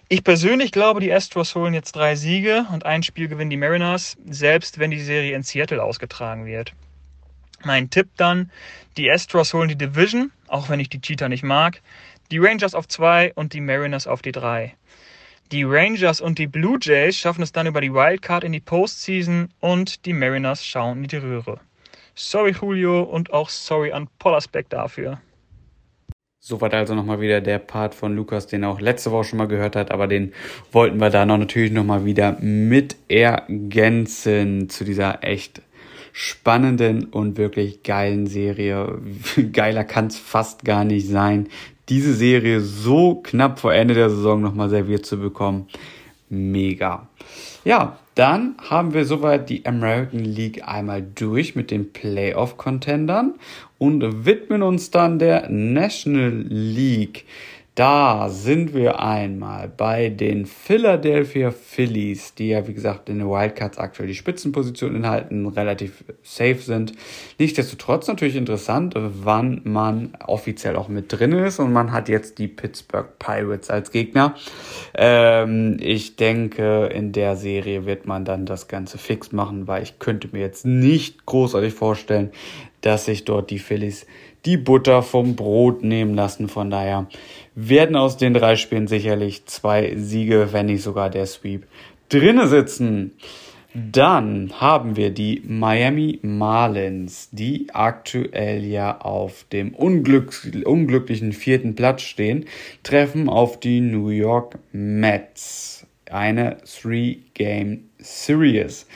[0.09, 4.15] Ich persönlich glaube, die Astros holen jetzt drei Siege und ein Spiel gewinnen die Mariners,
[4.25, 6.71] selbst wenn die Serie in Seattle ausgetragen wird.
[7.65, 8.49] Mein Tipp dann,
[8.95, 11.81] die Astros holen die Division, auch wenn ich die Cheetah nicht mag,
[12.31, 14.75] die Rangers auf zwei und die Mariners auf die drei.
[15.51, 19.49] Die Rangers und die Blue Jays schaffen es dann über die Wildcard in die Postseason
[19.59, 21.59] und die Mariners schauen in die Röhre.
[22.15, 25.19] Sorry Julio und auch sorry an Pollersbeck dafür.
[26.49, 29.49] Soweit also nochmal wieder der Part von Lukas, den er auch letzte Woche schon mal
[29.49, 30.31] gehört hat, aber den
[30.71, 35.61] wollten wir da noch natürlich nochmal wieder mit ergänzen zu dieser echt
[36.13, 38.97] spannenden und wirklich geilen Serie.
[39.51, 41.49] Geiler kann es fast gar nicht sein,
[41.89, 45.67] diese Serie so knapp vor Ende der Saison nochmal serviert zu bekommen.
[46.29, 47.09] Mega.
[47.65, 53.35] Ja, dann haben wir soweit die American League einmal durch mit den Playoff-Contendern
[53.77, 57.25] und widmen uns dann der National League.
[57.77, 63.77] Da sind wir einmal bei den Philadelphia Phillies, die ja wie gesagt in den Wildcards
[63.77, 66.93] aktuell die Spitzenposition inhalten, relativ safe sind.
[67.37, 72.47] Nichtsdestotrotz natürlich interessant, wann man offiziell auch mit drin ist und man hat jetzt die
[72.47, 74.33] Pittsburgh Pirates als Gegner.
[74.95, 79.99] Ähm, ich denke, in der Serie wird man dann das Ganze fix machen, weil ich
[79.99, 82.31] könnte mir jetzt nicht großartig vorstellen,
[82.81, 84.07] dass sich dort die Phillies
[84.47, 86.47] die Butter vom Brot nehmen lassen.
[86.47, 87.07] Von daher
[87.53, 91.67] werden aus den drei Spielen sicherlich zwei Siege, wenn nicht sogar der Sweep,
[92.07, 93.11] drinne sitzen.
[93.73, 100.33] Dann haben wir die Miami Marlins, die aktuell ja auf dem unglück
[100.63, 102.45] unglücklichen vierten Platz stehen,
[102.83, 105.85] treffen auf die New York Mets.
[106.09, 108.87] Eine Three-Game Series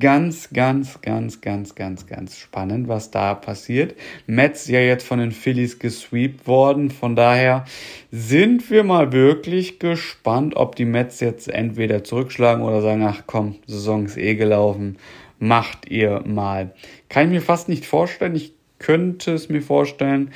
[0.00, 3.94] ganz, ganz, ganz, ganz, ganz, ganz spannend, was da passiert.
[4.26, 6.90] Mets ja jetzt von den Phillies gesweept worden.
[6.90, 7.64] Von daher
[8.10, 13.56] sind wir mal wirklich gespannt, ob die Mets jetzt entweder zurückschlagen oder sagen, ach komm,
[13.66, 14.96] Saison ist eh gelaufen,
[15.38, 16.72] macht ihr mal.
[17.08, 18.34] Kann ich mir fast nicht vorstellen.
[18.34, 20.32] Ich könnte es mir vorstellen,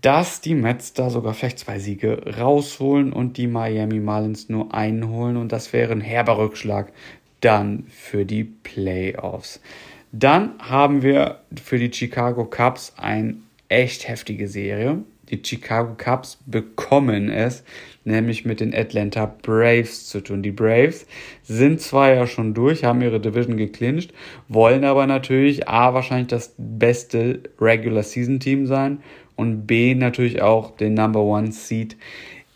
[0.00, 5.36] dass die Mets da sogar vielleicht zwei Siege rausholen und die Miami Marlins nur einholen
[5.36, 6.92] und das wäre ein herber Rückschlag
[7.40, 9.60] dann für die Playoffs.
[10.12, 13.36] Dann haben wir für die Chicago Cubs eine
[13.68, 14.98] echt heftige Serie.
[15.30, 17.62] Die Chicago Cubs bekommen es
[18.04, 20.42] nämlich mit den Atlanta Braves zu tun.
[20.42, 21.06] Die Braves
[21.44, 24.12] sind zwar ja schon durch, haben ihre Division geclincht,
[24.48, 29.00] wollen aber natürlich A wahrscheinlich das beste Regular Season Team sein
[29.36, 31.96] und B natürlich auch den Number One Seed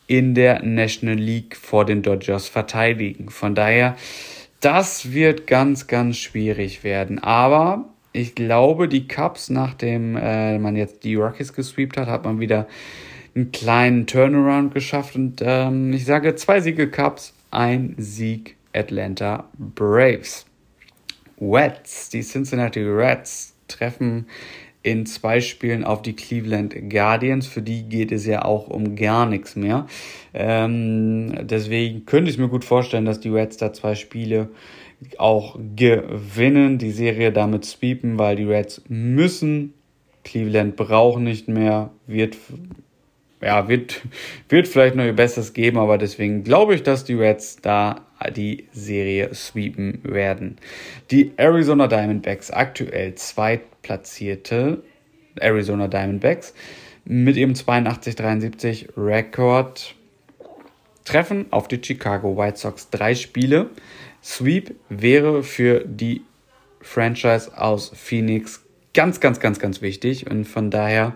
[0.06, 3.30] in der National League vor den Dodgers verteidigen.
[3.30, 3.96] Von daher
[4.64, 7.18] das wird ganz, ganz schwierig werden.
[7.18, 12.40] Aber ich glaube, die Cups, nachdem äh, man jetzt die Rockies gesweept hat, hat man
[12.40, 12.66] wieder
[13.34, 15.16] einen kleinen Turnaround geschafft.
[15.16, 20.46] Und ähm, ich sage zwei Siege Cups, ein Sieg Atlanta Braves.
[21.40, 24.26] Reds, die Cincinnati Reds treffen
[24.84, 27.48] in zwei Spielen auf die Cleveland Guardians.
[27.48, 29.86] Für die geht es ja auch um gar nichts mehr.
[30.34, 34.50] Ähm, deswegen könnte ich mir gut vorstellen, dass die Reds da zwei Spiele
[35.18, 39.72] auch gewinnen, die Serie damit sweepen, weil die Reds müssen.
[40.22, 42.36] Cleveland brauchen nicht mehr, wird
[43.42, 44.00] ja, wird,
[44.48, 48.00] wird vielleicht noch ihr Bestes geben, aber deswegen glaube ich, dass die Reds da
[48.34, 50.56] die Serie sweepen werden.
[51.10, 53.14] Die Arizona Diamondbacks, aktuell
[53.84, 54.82] zweitplatzierte
[55.36, 56.54] Arizona Diamondbacks,
[57.04, 59.94] mit ihrem 82-73 Rekord
[61.04, 63.68] treffen auf die Chicago White Sox drei Spiele.
[64.22, 66.22] Sweep wäre für die
[66.80, 68.64] Franchise aus Phoenix
[68.94, 71.14] ganz, ganz, ganz, ganz wichtig und von daher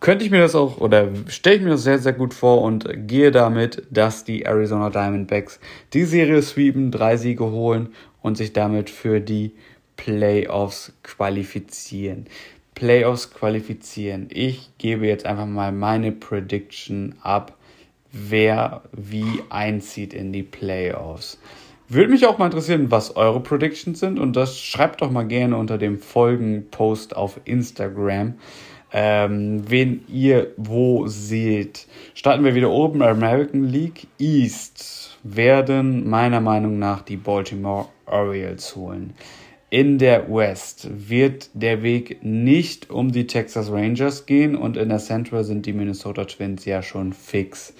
[0.00, 2.86] könnte ich mir das auch oder stelle ich mir das sehr, sehr gut vor und
[3.08, 5.58] gehe damit, dass die Arizona Diamondbacks
[5.92, 7.88] die Serie sweepen, drei Siege holen
[8.22, 9.52] und sich damit für die
[9.96, 12.26] Playoffs qualifizieren.
[12.74, 14.28] Playoffs qualifizieren.
[14.30, 17.56] Ich gebe jetzt einfach mal meine Prediction ab,
[18.12, 21.38] wer wie einzieht in die Playoffs.
[21.88, 25.56] Würde mich auch mal interessieren, was eure Predictions sind und das schreibt doch mal gerne
[25.56, 28.34] unter dem Folgenpost auf Instagram,
[28.92, 31.86] ähm, wen ihr wo seht.
[32.14, 39.14] Starten wir wieder oben, American League East werden meiner Meinung nach die Baltimore Orioles holen.
[39.68, 44.98] In der West wird der Weg nicht um die Texas Rangers gehen und in der
[44.98, 47.74] Central sind die Minnesota Twins ja schon fix.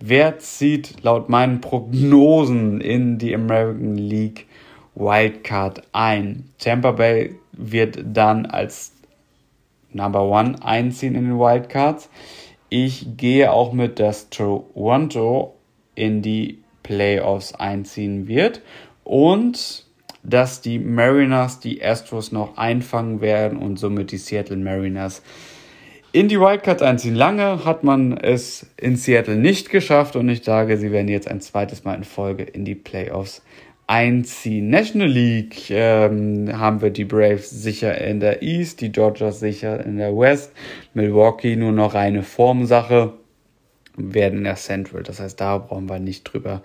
[0.00, 4.46] Wer zieht laut meinen Prognosen in die American League
[4.94, 6.48] Wildcard ein?
[6.58, 8.92] Tampa Bay wird dann als
[9.92, 12.08] Number One einziehen in den Wildcards.
[12.70, 15.54] Ich gehe auch mit, dass Toronto
[15.94, 18.62] in die Playoffs einziehen wird
[19.04, 19.85] und
[20.28, 25.22] dass die Mariners die Astros noch einfangen werden und somit die Seattle Mariners
[26.12, 27.14] in die Wildcards einziehen.
[27.14, 31.40] Lange hat man es in Seattle nicht geschafft und ich sage, sie werden jetzt ein
[31.40, 33.42] zweites Mal in Folge in die Playoffs
[33.86, 34.68] einziehen.
[34.70, 39.98] National League ähm, haben wir die Braves sicher in der East, die Dodgers sicher in
[39.98, 40.52] der West,
[40.94, 43.12] Milwaukee nur noch reine Formsache,
[43.96, 45.02] werden in der Central.
[45.02, 46.62] Das heißt, da brauchen wir nicht drüber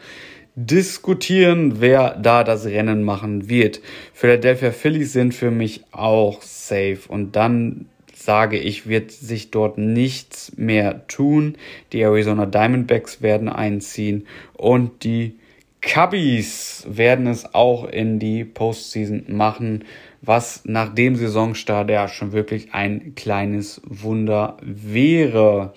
[0.56, 3.82] diskutieren, wer da das Rennen machen wird.
[4.14, 10.56] Philadelphia Phillies sind für mich auch safe und dann sage ich, wird sich dort nichts
[10.58, 11.56] mehr tun.
[11.92, 15.40] Die Arizona Diamondbacks werden einziehen und die
[15.82, 19.86] Cubbies werden es auch in die Postseason machen,
[20.22, 25.74] was nach dem Saisonstart ja schon wirklich ein kleines Wunder wäre.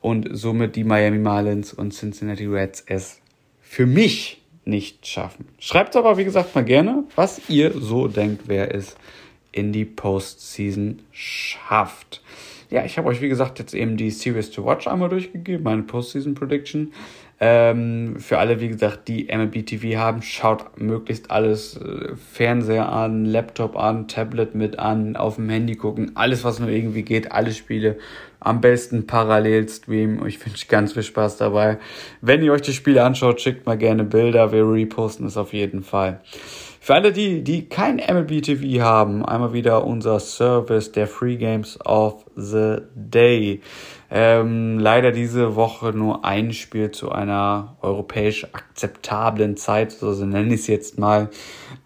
[0.00, 3.20] Und somit die Miami Marlins und Cincinnati Reds es
[3.68, 5.46] für mich nicht schaffen.
[5.58, 8.96] Schreibt aber, wie gesagt, mal gerne, was ihr so denkt, wer es
[9.52, 12.22] in die Postseason schafft.
[12.70, 15.82] Ja, ich habe euch, wie gesagt, jetzt eben die Series to Watch einmal durchgegeben, meine
[15.82, 16.92] Postseason Prediction.
[17.40, 23.24] Ähm, für alle, wie gesagt, die MLB TV haben, schaut möglichst alles äh, Fernseher an,
[23.24, 27.52] Laptop an, Tablet mit an, auf dem Handy gucken, alles, was nur irgendwie geht, alle
[27.52, 27.98] Spiele
[28.40, 30.26] am besten parallel streamen.
[30.26, 31.78] Ich wünsche ganz viel Spaß dabei.
[32.20, 35.82] Wenn ihr euch die Spiele anschaut, schickt mal gerne Bilder, wir reposten es auf jeden
[35.82, 36.20] Fall.
[36.80, 41.78] Für alle die, die kein MLB TV haben, einmal wieder unser Service der Free Games
[41.84, 43.60] of the Day.
[44.10, 50.54] Ähm, leider diese Woche nur ein Spiel zu einer europäisch akzeptablen Zeit, so also nenne
[50.54, 51.28] ich es jetzt mal.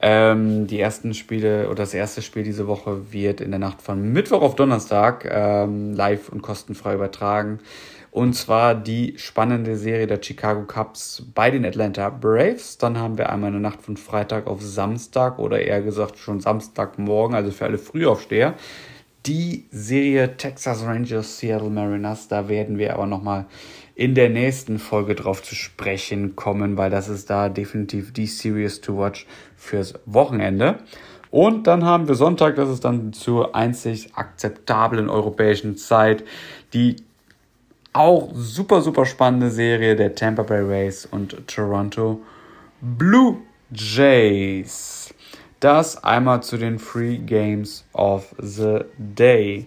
[0.00, 4.12] Ähm, die ersten Spiele oder das erste Spiel diese Woche wird in der Nacht von
[4.12, 7.58] Mittwoch auf Donnerstag ähm, live und kostenfrei übertragen.
[8.12, 12.76] Und zwar die spannende Serie der Chicago Cubs bei den Atlanta Braves.
[12.76, 17.34] Dann haben wir einmal eine Nacht von Freitag auf Samstag oder eher gesagt schon Samstagmorgen,
[17.34, 18.54] also für alle Frühaufsteher.
[19.26, 22.28] Die Serie Texas Rangers Seattle Mariners.
[22.28, 23.46] Da werden wir aber nochmal
[23.94, 28.80] in der nächsten Folge drauf zu sprechen kommen, weil das ist da definitiv die Series
[28.80, 30.78] to watch fürs Wochenende.
[31.30, 36.24] Und dann haben wir Sonntag, das ist dann zur einzig akzeptablen europäischen Zeit,
[36.74, 36.96] die
[37.92, 42.20] auch super, super spannende Serie der Tampa Bay Rays und Toronto
[42.80, 43.38] Blue
[43.70, 45.01] Jays.
[45.62, 49.66] Das einmal zu den Free Games of the Day.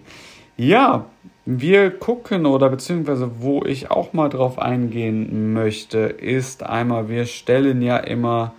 [0.58, 1.06] Ja,
[1.46, 7.80] wir gucken oder beziehungsweise wo ich auch mal drauf eingehen möchte, ist einmal, wir stellen
[7.80, 8.52] ja immer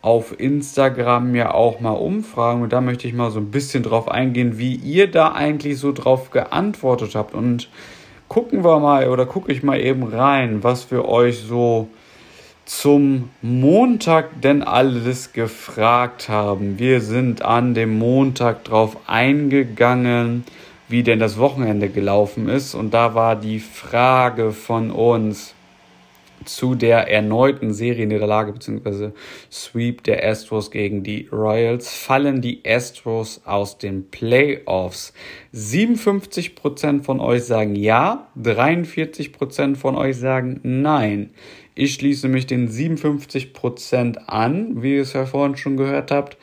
[0.00, 4.08] auf Instagram ja auch mal Umfragen und da möchte ich mal so ein bisschen drauf
[4.08, 7.68] eingehen, wie ihr da eigentlich so drauf geantwortet habt und
[8.28, 11.88] gucken wir mal oder gucke ich mal eben rein, was wir euch so
[12.70, 16.78] zum Montag denn alles gefragt haben.
[16.78, 20.44] Wir sind an dem Montag drauf eingegangen,
[20.88, 22.76] wie denn das Wochenende gelaufen ist.
[22.76, 25.56] Und da war die Frage von uns,
[26.44, 29.10] zu der erneuten Serienniederlage bzw.
[29.50, 35.12] Sweep der Astros gegen die Royals fallen die Astros aus den Playoffs.
[35.54, 41.30] 57% von euch sagen ja, 43% von euch sagen nein.
[41.74, 46.36] Ich schließe mich den 57% an, wie ihr es ja vorhin schon gehört habt.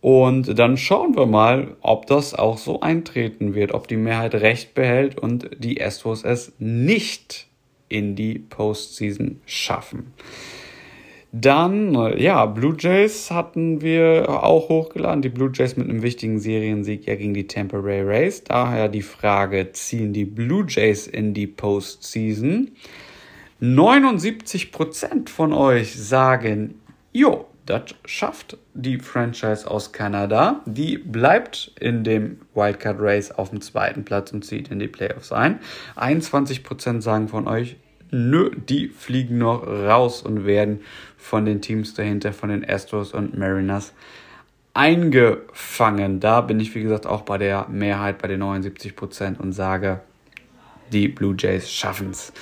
[0.00, 4.74] Und dann schauen wir mal, ob das auch so eintreten wird, ob die Mehrheit recht
[4.74, 7.46] behält und die Astros es nicht
[7.88, 10.12] in die Postseason schaffen.
[11.32, 15.22] Dann, ja, Blue Jays hatten wir auch hochgeladen.
[15.22, 18.44] Die Blue Jays mit einem wichtigen Seriensieg ja gegen die Tampa Bay Rays.
[18.44, 22.70] Daher die Frage, ziehen die Blue Jays in die Postseason?
[23.60, 26.80] 79% von euch sagen,
[27.12, 30.60] jo, das schafft die Franchise aus Kanada.
[30.66, 35.32] Die bleibt in dem Wildcard Race auf dem zweiten Platz und zieht in die Playoffs
[35.32, 35.58] ein.
[35.96, 37.76] 21% sagen von euch
[38.12, 40.80] Nö, die fliegen noch raus und werden
[41.16, 43.92] von den Teams dahinter, von den Astros und Mariners
[44.74, 46.20] eingefangen.
[46.20, 50.00] Da bin ich, wie gesagt, auch bei der Mehrheit, bei den 79% und sage,
[50.92, 52.32] die Blue Jays schaffen es.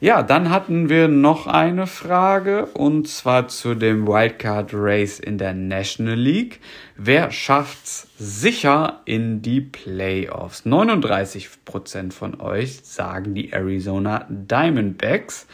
[0.00, 5.54] Ja, dann hatten wir noch eine Frage und zwar zu dem Wildcard Race in der
[5.54, 6.60] National League.
[6.96, 10.64] Wer schafft's sicher in die Playoffs?
[10.64, 15.48] 39% von euch sagen die Arizona Diamondbacks,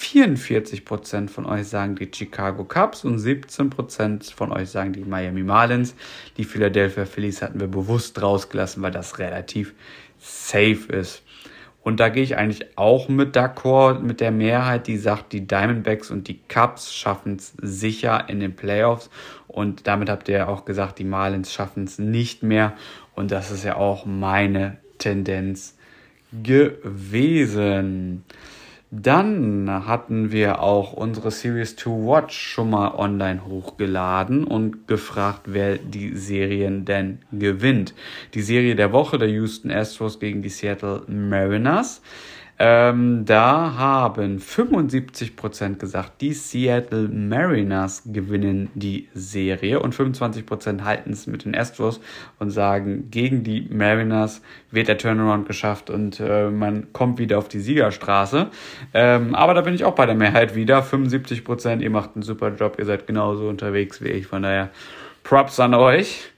[0.00, 5.94] 44% von euch sagen die Chicago Cubs und 17% von euch sagen die Miami Marlins.
[6.38, 9.74] Die Philadelphia Phillies hatten wir bewusst rausgelassen, weil das relativ
[10.18, 11.22] safe ist.
[11.90, 16.12] Und da gehe ich eigentlich auch mit d'accord, mit der Mehrheit, die sagt, die Diamondbacks
[16.12, 19.10] und die Cubs schaffen es sicher in den Playoffs.
[19.48, 22.74] Und damit habt ihr ja auch gesagt, die Marlins schaffen es nicht mehr.
[23.16, 25.76] Und das ist ja auch meine Tendenz
[26.44, 28.22] gewesen.
[28.92, 35.78] Dann hatten wir auch unsere Series to Watch schon mal online hochgeladen und gefragt, wer
[35.78, 37.94] die Serien denn gewinnt.
[38.34, 42.02] Die Serie der Woche der Houston Astros gegen die Seattle Mariners.
[42.62, 51.26] Ähm, da haben 75% gesagt, die Seattle Mariners gewinnen die Serie und 25% halten es
[51.26, 52.02] mit den Astros
[52.38, 57.48] und sagen, gegen die Mariners wird der Turnaround geschafft und äh, man kommt wieder auf
[57.48, 58.50] die Siegerstraße.
[58.92, 60.82] Ähm, aber da bin ich auch bei der Mehrheit wieder.
[60.82, 64.26] 75%, ihr macht einen super Job, ihr seid genauso unterwegs wie ich.
[64.26, 64.68] Von daher
[65.22, 66.29] Props an euch.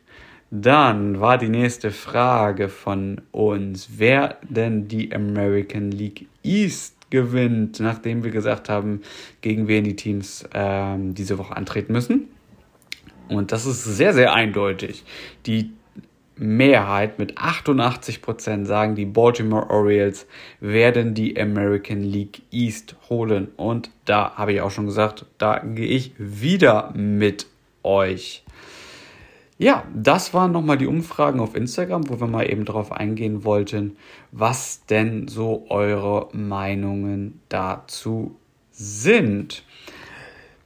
[0.54, 8.22] Dann war die nächste Frage von uns, wer denn die American League East gewinnt, nachdem
[8.22, 9.00] wir gesagt haben,
[9.40, 12.28] gegen wen die Teams ähm, diese Woche antreten müssen.
[13.30, 15.04] Und das ist sehr, sehr eindeutig.
[15.46, 15.70] Die
[16.36, 20.26] Mehrheit mit 88% sagen, die Baltimore Orioles
[20.60, 23.48] werden die American League East holen.
[23.56, 27.46] Und da habe ich auch schon gesagt, da gehe ich wieder mit
[27.82, 28.44] euch.
[29.58, 33.96] Ja, das waren nochmal die Umfragen auf Instagram, wo wir mal eben darauf eingehen wollten,
[34.32, 38.36] was denn so eure Meinungen dazu
[38.70, 39.64] sind.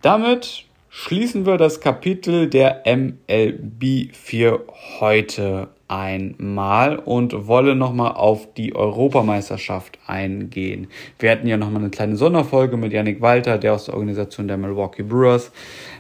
[0.03, 4.67] Damit schließen wir das Kapitel der MLB für
[5.01, 10.89] heute einmal und wollen nochmal auf die Europameisterschaft eingehen.
[11.19, 14.57] Wir hatten ja nochmal eine kleine Sonderfolge mit Yannick Walter, der aus der Organisation der
[14.57, 15.53] Milwaukee Brewers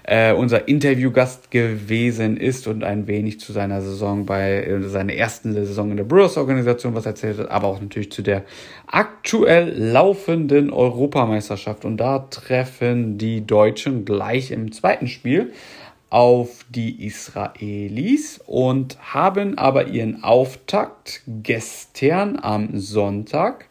[0.02, 5.52] äh, unser Interviewgast gewesen ist und ein wenig zu seiner Saison bei äh, seiner ersten
[5.52, 8.44] Saison in der Brewers Organisation was erzählt hat, aber auch natürlich zu der
[8.86, 11.84] aktuell laufenden Europameisterschaft.
[11.84, 15.52] Und da treffen die Deutschen gleich im zweiten Spiel
[16.10, 23.66] auf die Israelis und haben aber ihren Auftakt gestern am Sonntag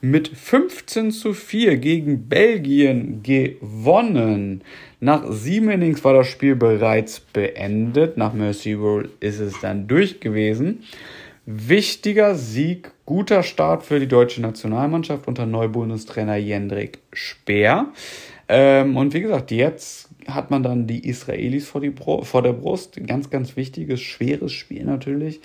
[0.00, 4.62] mit 15 zu 4 gegen Belgien gewonnen.
[5.00, 8.16] Nach sieben Innings war das Spiel bereits beendet.
[8.16, 10.82] Nach Mercy Rule ist es dann durch gewesen.
[11.44, 17.92] Wichtiger Sieg, guter Start für die deutsche Nationalmannschaft unter Neubundestrainer Jendrik Speer.
[18.48, 23.00] Ähm, und wie gesagt, jetzt hat man dann die Israelis vor, die vor der Brust.
[23.06, 25.40] Ganz, ganz wichtiges, schweres Spiel natürlich.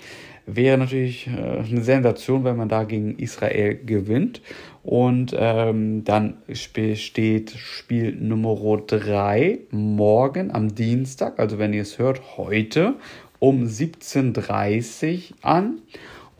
[0.46, 4.40] Wäre natürlich äh, eine Sensation, wenn man da gegen Israel gewinnt.
[4.82, 12.36] Und ähm, dann steht Spiel Nummer 3 morgen am Dienstag, also wenn ihr es hört,
[12.36, 12.94] heute
[13.38, 15.78] um 17.30 Uhr an.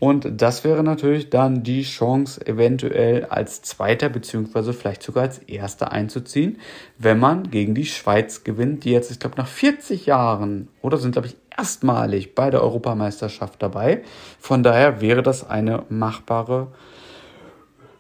[0.03, 5.93] Und das wäre natürlich dann die Chance, eventuell als Zweiter beziehungsweise vielleicht sogar als Erster
[5.93, 6.59] einzuziehen,
[6.99, 11.13] wenn man gegen die Schweiz gewinnt, die jetzt, ich glaube, nach 40 Jahren oder sind,
[11.13, 14.03] glaube ich, erstmalig bei der Europameisterschaft dabei.
[14.41, 16.73] Von daher wäre das eine machbare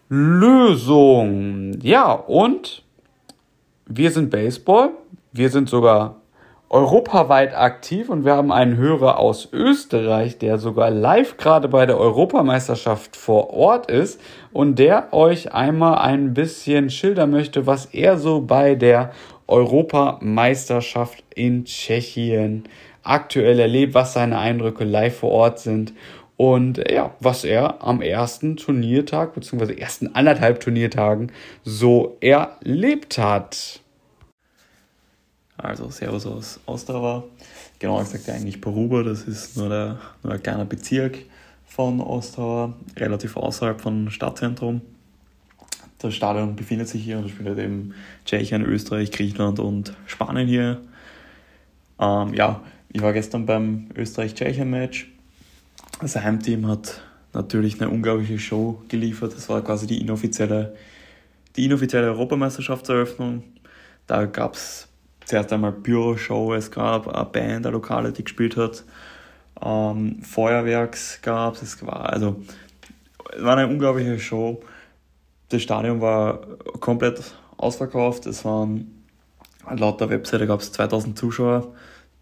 [0.08, 1.78] Lösung.
[1.82, 2.82] Ja, und
[3.86, 4.90] wir sind Baseball.
[5.30, 6.21] Wir sind sogar
[6.72, 11.98] europaweit aktiv und wir haben einen Hörer aus Österreich, der sogar live gerade bei der
[11.98, 14.18] Europameisterschaft vor Ort ist
[14.52, 19.12] und der euch einmal ein bisschen schildern möchte, was er so bei der
[19.46, 22.64] Europameisterschaft in Tschechien
[23.02, 25.92] aktuell erlebt, was seine Eindrücke live vor Ort sind
[26.38, 29.74] und ja, was er am ersten Turniertag bzw.
[29.74, 31.32] ersten anderthalb Turniertagen
[31.64, 33.81] so erlebt hat.
[35.62, 37.24] Also Servus aus Ostrava,
[37.78, 41.18] genauer gesagt eigentlich Poruba, das ist nur, der, nur ein kleiner Bezirk
[41.66, 44.80] von Ostrava, relativ außerhalb vom Stadtzentrum.
[45.98, 47.94] Das Stadion befindet sich hier und spielt halt eben
[48.24, 50.80] Tschechien, Österreich, Griechenland und Spanien hier.
[52.00, 52.60] Ähm, ja,
[52.92, 55.12] ich war gestern beim Österreich-Tschechien-Match
[56.02, 57.00] das Heimteam hat
[57.32, 59.34] natürlich eine unglaubliche Show geliefert.
[59.36, 60.74] Das war quasi die inoffizielle
[61.56, 63.44] die inoffizielle Europameisterschaftseröffnung.
[64.06, 64.88] Da gab es
[65.24, 68.84] zuerst einmal Pyro-Show, es gab eine Band, eine Lokale, die gespielt hat.
[69.64, 72.36] Ähm, Feuerwerks gab es, es war also
[73.36, 74.60] es war eine unglaubliche Show.
[75.48, 76.40] Das Stadion war
[76.80, 77.22] komplett
[77.56, 78.26] ausverkauft.
[78.26, 79.04] Es waren
[79.70, 81.72] laut der Webseite gab es 2000 Zuschauer.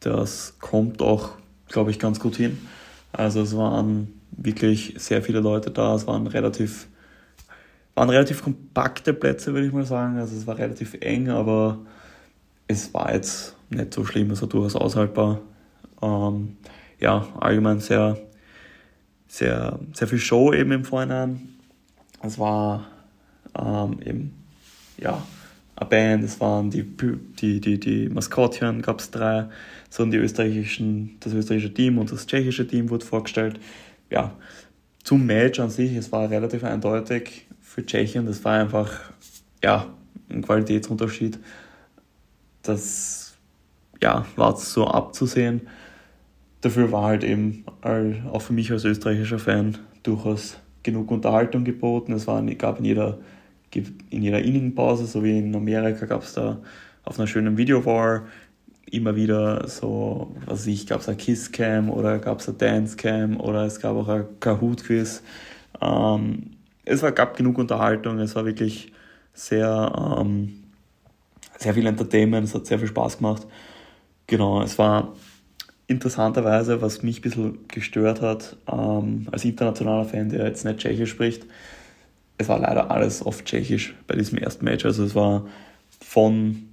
[0.01, 1.31] Das kommt auch,
[1.69, 2.59] glaube ich, ganz gut hin.
[3.13, 5.95] Also es waren wirklich sehr viele Leute da.
[5.95, 6.89] Es waren relativ,
[7.95, 10.19] waren relativ kompakte Plätze, würde ich mal sagen.
[10.19, 11.79] Also es war relativ eng, aber
[12.71, 14.31] es war jetzt nicht so schlimm.
[14.31, 15.41] War durchaus aushaltbar.
[16.03, 16.57] Ähm,
[16.99, 18.19] ja, allgemein sehr,
[19.27, 21.57] sehr, sehr viel Show eben im Vorhinein.
[22.23, 22.87] Es war
[23.59, 24.35] ähm, eben,
[24.99, 25.23] ja,
[25.77, 29.49] eine Band, es waren die, die, die, die Maskottchen, gab es drei,
[29.89, 33.59] so die österreichischen, das österreichische Team und das tschechische Team wurde vorgestellt.
[34.11, 34.37] Ja,
[35.03, 38.91] zum Match an sich, es war relativ eindeutig für Tschechien, das war einfach,
[39.65, 39.87] ja,
[40.29, 41.39] ein Qualitätsunterschied.
[42.63, 43.39] Das,
[44.03, 45.63] ja, war so abzusehen.
[46.61, 47.65] Dafür war halt eben
[48.33, 52.13] auch für mich als österreichischer Fan durchaus genug Unterhaltung geboten.
[52.13, 53.19] Es war, gab in jeder
[53.75, 56.59] in jeder Innenpause, so wie in Amerika gab es da
[57.05, 58.25] auf einer schönen Video-War
[58.91, 63.65] immer wieder so, was ich, gab es ein Kiss-Cam oder gab es ein Dance-Cam oder
[63.65, 65.23] es gab auch ein Kahoot-Quiz.
[65.81, 66.51] Ähm,
[66.85, 68.93] es war, gab genug Unterhaltung, es war wirklich
[69.33, 70.60] sehr, ähm,
[71.61, 73.47] sehr viel Entertainment, es hat sehr viel Spaß gemacht.
[74.27, 75.13] Genau, es war
[75.87, 81.11] interessanterweise, was mich ein bisschen gestört hat, ähm, als internationaler Fan, der jetzt nicht Tschechisch
[81.11, 81.45] spricht,
[82.39, 84.85] es war leider alles auf Tschechisch bei diesem ersten Match.
[84.87, 85.47] Also es war
[86.01, 86.71] von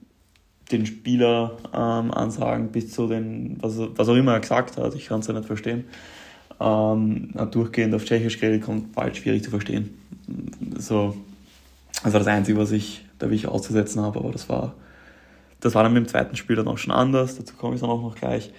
[0.72, 5.20] den Spieleransagen ähm, bis zu den, was, was auch immer er gesagt hat, ich kann
[5.20, 5.86] es ja nicht verstehen,
[6.60, 9.98] ähm, durchgehend auf Tschechisch geredet kommt, halt schwierig zu verstehen.
[10.78, 11.18] So,
[12.04, 14.76] das war das Einzige, was ich da wirklich auszusetzen habe, aber das war,
[15.60, 17.90] das war dann mit dem zweiten Spiel dann auch schon anders, dazu komme ich dann
[17.90, 18.52] auch noch gleich.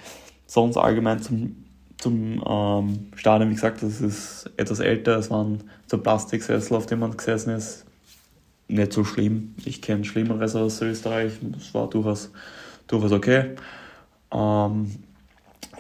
[0.46, 1.64] Sonst allgemein zum
[1.98, 5.18] zum ähm, Stadion, wie gesagt, das ist etwas älter.
[5.18, 7.84] Es waren so Plastiksessel, auf dem man gesessen ist.
[8.68, 9.54] Nicht so schlimm.
[9.64, 11.32] Ich kenne Schlimmeres aus Österreich.
[11.40, 12.30] Das war durchaus,
[12.86, 13.56] durchaus okay.
[14.30, 14.92] Ähm,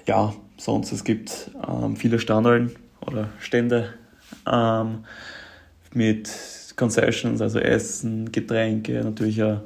[0.06, 2.74] ja, sonst es gibt ähm, viele Standeln
[3.06, 3.94] oder Stände
[4.50, 5.04] ähm,
[5.92, 6.28] mit
[6.78, 9.60] Concessions, also Essen, Getränke, natürlich ein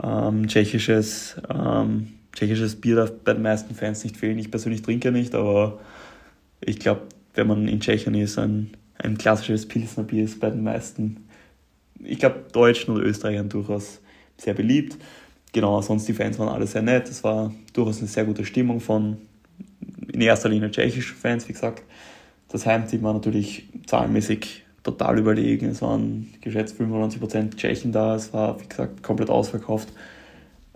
[0.00, 4.38] ähm, tschechisches ähm, tschechisches Bier darf bei den meisten Fans nicht fehlen.
[4.38, 5.80] Ich persönlich trinke nicht, aber
[6.60, 7.02] ich glaube,
[7.34, 11.28] wenn man in Tschechien ist, ein, ein klassisches Pilsner Bier ist bei den meisten,
[12.00, 14.00] ich glaube, Deutschen oder Österreichern durchaus
[14.36, 14.96] sehr beliebt.
[15.52, 17.08] Genau, sonst die Fans waren alle sehr nett.
[17.08, 19.18] Es war durchaus eine sehr gute Stimmung von
[20.12, 21.82] in erster Linie tschechischen Fans, wie gesagt.
[22.48, 25.66] Das Heimteam war natürlich zahlenmäßig total überlegen.
[25.66, 28.14] Es waren geschätzt 95% Tschechen da.
[28.14, 29.88] Es war, wie gesagt, komplett ausverkauft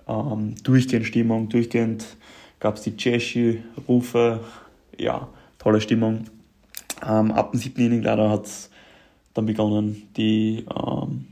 [0.08, 2.16] ähm, durchgehend Stimmung, durchgehend
[2.60, 4.40] gab es die Jeschi-Rufe,
[4.98, 5.28] ja,
[5.58, 6.24] tolle Stimmung.
[7.06, 8.70] Ähm, ab dem siebten Inning leider hat es
[9.34, 11.26] dann begonnen, die, ähm,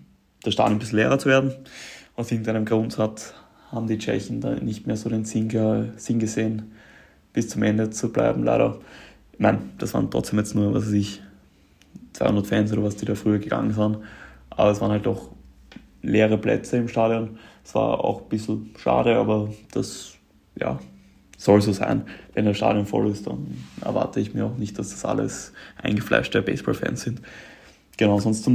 [0.44, 1.53] der Stadion ein bisschen leerer zu werden.
[2.15, 3.35] Aus irgendeinem Grund hat,
[3.73, 6.73] haben die Tschechen da nicht mehr so den Sinn, Sinn gesehen,
[7.32, 8.78] bis zum Ende zu bleiben, leider.
[9.39, 11.20] Meine, das waren trotzdem jetzt nur, was weiß ich,
[12.16, 13.98] 200 Fans oder was, die da früher gegangen sind.
[14.51, 15.30] Aber es waren halt doch
[16.02, 17.38] leere Plätze im Stadion.
[17.64, 20.14] Es war auch ein bisschen schade, aber das
[20.59, 20.78] ja,
[21.36, 22.06] soll so sein.
[22.32, 25.52] Wenn das Stadion voll ist, dann erwarte ich mir auch nicht, dass das alles
[25.82, 27.20] eingefleischte Baseball-Fans sind.
[27.97, 28.48] Genau, sonst,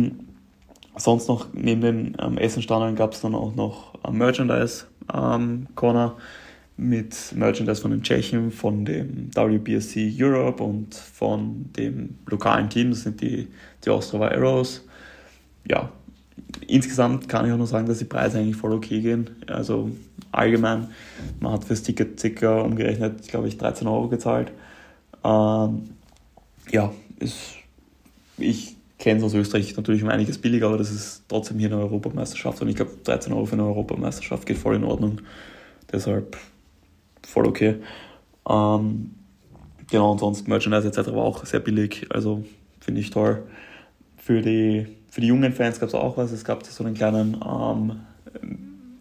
[0.95, 6.21] sonst noch neben dem ähm, Essenstadion gab es dann auch noch ähm, Merchandise-Corner ähm,
[6.81, 13.01] mit Merchandise von den Tschechen, von dem WBSC Europe und von dem lokalen Team, das
[13.01, 13.47] sind die,
[13.85, 14.83] die Ostrava Arrows.
[15.63, 15.91] Ja,
[16.67, 19.29] insgesamt kann ich auch nur sagen, dass die Preise eigentlich voll okay gehen.
[19.45, 19.91] Also
[20.31, 20.87] allgemein,
[21.39, 24.51] man hat fürs Ticket circa umgerechnet, glaube ich, 13 Euro gezahlt.
[25.23, 25.83] Ähm,
[26.71, 27.57] ja, ist,
[28.39, 31.77] ich kenne es aus Österreich natürlich um einiges billiger, aber das ist trotzdem hier eine
[31.77, 35.21] Europameisterschaft und ich glaube 13 Euro für eine Europameisterschaft geht voll in Ordnung.
[35.91, 36.37] Deshalb
[37.31, 37.77] voll okay.
[38.47, 39.11] Ähm,
[39.89, 41.11] genau, und sonst Merchandise etc.
[41.11, 42.43] war auch sehr billig, also
[42.79, 43.43] finde ich toll.
[44.17, 46.31] Für die für die jungen Fans gab es auch was.
[46.31, 47.99] Es gab so einen kleinen, ähm,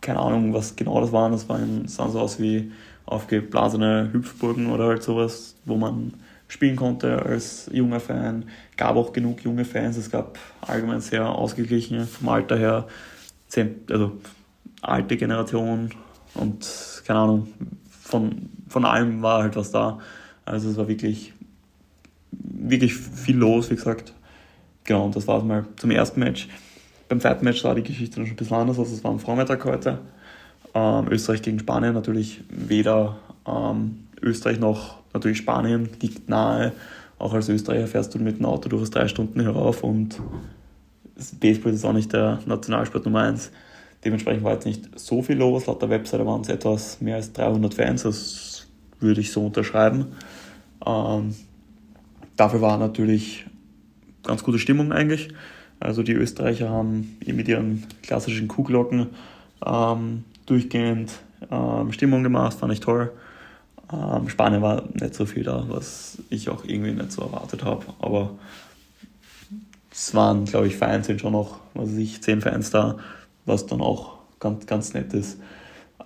[0.00, 1.30] keine Ahnung, was genau das waren.
[1.30, 2.72] Das waren, sahen so aus wie
[3.06, 6.14] aufgeblasene Hüpfburgen oder halt sowas, wo man
[6.48, 8.46] spielen konnte als junger Fan.
[8.76, 9.96] Gab auch genug junge Fans.
[9.96, 12.88] Es gab allgemein sehr ausgeglichene vom Alter her,
[13.88, 14.12] also
[14.82, 15.90] alte Generation
[16.34, 17.48] und keine Ahnung,
[18.10, 19.98] von, von allem war halt was da.
[20.44, 21.32] Also es war wirklich,
[22.32, 24.12] wirklich viel los, wie gesagt.
[24.84, 26.48] Genau, und das war es mal zum ersten Match.
[27.08, 28.90] beim zweiten Match sah die Geschichte dann schon ein bisschen anders aus.
[28.90, 29.98] Es war am Vormittag heute.
[30.74, 36.72] Ähm, Österreich gegen Spanien natürlich weder ähm, Österreich noch natürlich Spanien liegt nahe.
[37.18, 40.20] Auch als Österreicher fährst du mit dem Auto durchaus drei Stunden herauf und
[41.38, 43.50] Baseball ist auch nicht der Nationalsport Nummer eins.
[44.04, 45.66] Dementsprechend war jetzt nicht so viel los.
[45.66, 48.02] Laut der Webseite waren es etwas mehr als 300 Fans.
[48.02, 48.66] Das
[48.98, 50.06] würde ich so unterschreiben.
[50.86, 51.34] Ähm,
[52.36, 53.46] dafür war natürlich
[54.22, 55.28] ganz gute Stimmung eigentlich.
[55.80, 59.08] Also die Österreicher haben mit ihren klassischen Kuhglocken
[59.64, 61.12] ähm, durchgehend
[61.50, 63.12] ähm, Stimmung gemacht, fand ich toll.
[63.92, 67.84] Ähm, Spanien war nicht so viel da, was ich auch irgendwie nicht so erwartet habe.
[68.00, 68.32] Aber
[69.90, 72.98] es waren, glaube ich, Fans sind schon noch, was weiß ich, zehn Fans da,
[73.50, 75.38] was dann auch ganz, ganz nett ist.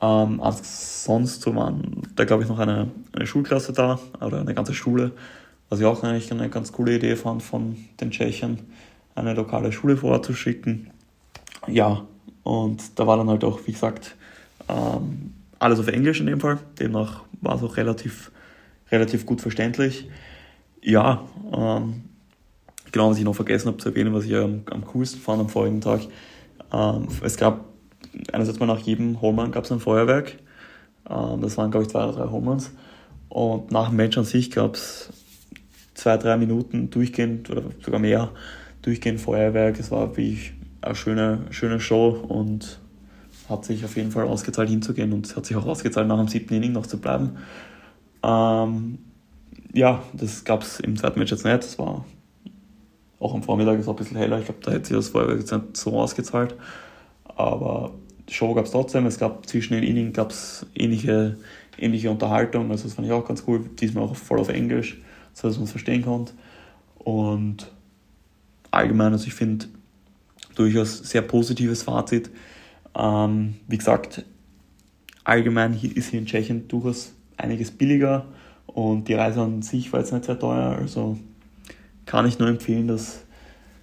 [0.01, 5.13] Ähm, sonst waren da, glaube ich, noch eine, eine Schulklasse da oder eine ganze Schule,
[5.69, 8.59] was ich auch eigentlich eine ganz coole Idee fand von den Tschechen,
[9.15, 10.91] eine lokale Schule vorzuschicken.
[11.69, 12.05] Ja,
[12.43, 14.17] und da war dann halt auch, wie gesagt,
[14.69, 16.59] ähm, alles auf Englisch in dem Fall.
[16.79, 18.31] Demnach war es auch relativ,
[18.91, 20.09] relativ gut verständlich.
[20.83, 21.23] Ja,
[21.53, 22.05] ähm,
[22.93, 25.49] genau, was ich noch vergessen habe zu erwähnen, was ich am, am coolsten fand am
[25.49, 26.01] vorigen Tag.
[26.73, 27.65] Ähm, es gab
[28.33, 30.37] einerseits mal nach jedem Homeman gab es ein Feuerwerk.
[31.09, 32.73] Ähm, das waren, glaube ich, zwei oder drei Homans.
[33.29, 35.11] Und nach dem Match an sich gab es
[35.95, 38.31] zwei, drei Minuten durchgehend oder sogar mehr
[38.83, 39.79] durchgehend Feuerwerk.
[39.79, 40.39] Es war wie
[40.83, 42.81] eine schöne, schöne Show und
[43.49, 46.55] hat sich auf jeden Fall ausgezahlt hinzugehen und hat sich auch ausgezahlt, nach dem siebten
[46.55, 47.39] Inning noch zu bleiben.
[48.23, 48.99] Ähm,
[49.73, 51.65] ja, das gab es im zweiten Match jetzt nicht.
[51.65, 52.05] Es war
[53.21, 54.39] auch am Vormittag ist ein bisschen heller.
[54.39, 56.55] Ich glaube, da hätte sich das jetzt nicht so ausgezahlt.
[57.25, 57.93] Aber
[58.29, 59.07] Show gab es trotzdem.
[59.07, 61.37] Es gab zwischen den Innings gab's ähnliche,
[61.79, 62.71] ähnliche Unterhaltung.
[62.71, 63.65] Also das fand ich auch ganz cool.
[63.81, 64.99] Diesmal auch voll auf Englisch,
[65.33, 66.33] so dass man es verstehen konnte.
[66.99, 67.71] Und
[68.71, 69.67] allgemein, also ich finde
[70.55, 72.31] durchaus sehr positives Fazit.
[72.97, 74.25] Ähm, wie gesagt,
[75.25, 78.27] allgemein ist hier in Tschechien durchaus einiges billiger
[78.67, 80.77] und die Reise an sich war jetzt nicht sehr teuer.
[80.79, 81.19] Also
[82.07, 83.25] kann ich nur empfehlen, dass,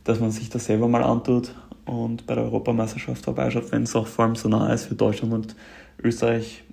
[0.03, 1.53] dass man sich das selber mal antut
[1.85, 5.33] und bei der Europameisterschaft vorbeischaut, wenn es auch vor allem so nah ist für Deutschland
[5.33, 5.55] und
[6.03, 6.63] Österreich.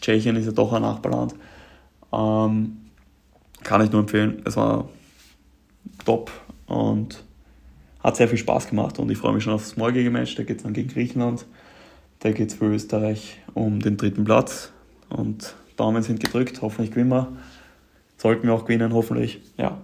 [0.00, 1.34] Tschechien ist ja doch ein Nachbarland.
[2.12, 2.76] Ähm,
[3.62, 4.42] kann ich nur empfehlen.
[4.44, 4.88] Es war
[6.04, 6.30] top
[6.66, 7.24] und
[8.00, 10.34] hat sehr viel Spaß gemacht und ich freue mich schon auf das morgige Match.
[10.34, 11.46] Da geht es dann gegen Griechenland.
[12.20, 14.72] Da geht es für Österreich um den dritten Platz
[15.08, 16.60] und Daumen sind gedrückt.
[16.62, 17.32] Hoffentlich gewinnen wir.
[18.16, 19.40] Sollten wir auch gewinnen, hoffentlich.
[19.56, 19.78] Ja,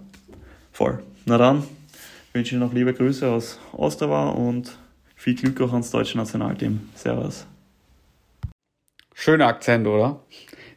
[0.80, 0.98] voll.
[1.26, 1.62] Na dann
[2.32, 4.78] wünsche ich noch liebe Grüße aus Ostrava und
[5.14, 6.88] viel Glück auch ans deutsche Nationalteam.
[6.94, 7.46] Servus.
[9.12, 10.20] Schöner Akzent, oder?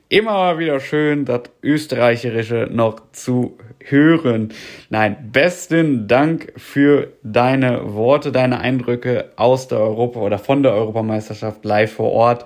[0.10, 4.50] Immer wieder schön, das Österreichische noch zu hören.
[4.90, 11.64] Nein, besten Dank für deine Worte, deine Eindrücke aus der Europa oder von der Europameisterschaft
[11.64, 12.46] live vor Ort.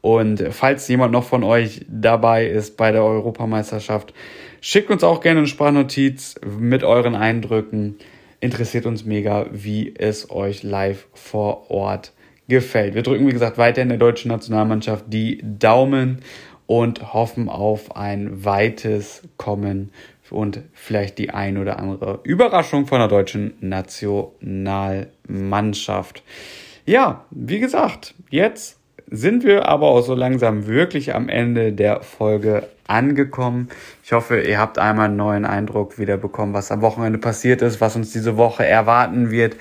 [0.00, 4.12] Und falls jemand noch von euch dabei ist bei der Europameisterschaft,
[4.60, 7.96] schickt uns auch gerne eine Sprachnotiz mit euren Eindrücken
[8.40, 12.12] interessiert uns mega, wie es euch live vor Ort
[12.48, 12.94] gefällt.
[12.94, 16.20] Wir drücken, wie gesagt, weiterhin der deutschen Nationalmannschaft die Daumen
[16.66, 19.90] und hoffen auf ein weites Kommen
[20.30, 26.24] und vielleicht die ein oder andere Überraschung von der deutschen Nationalmannschaft.
[26.84, 32.68] Ja, wie gesagt, jetzt sind wir aber auch so langsam wirklich am Ende der Folge
[32.86, 33.68] angekommen.
[34.02, 37.80] Ich hoffe, ihr habt einmal einen neuen Eindruck wieder bekommen, was am Wochenende passiert ist,
[37.80, 39.56] was uns diese Woche erwarten wird,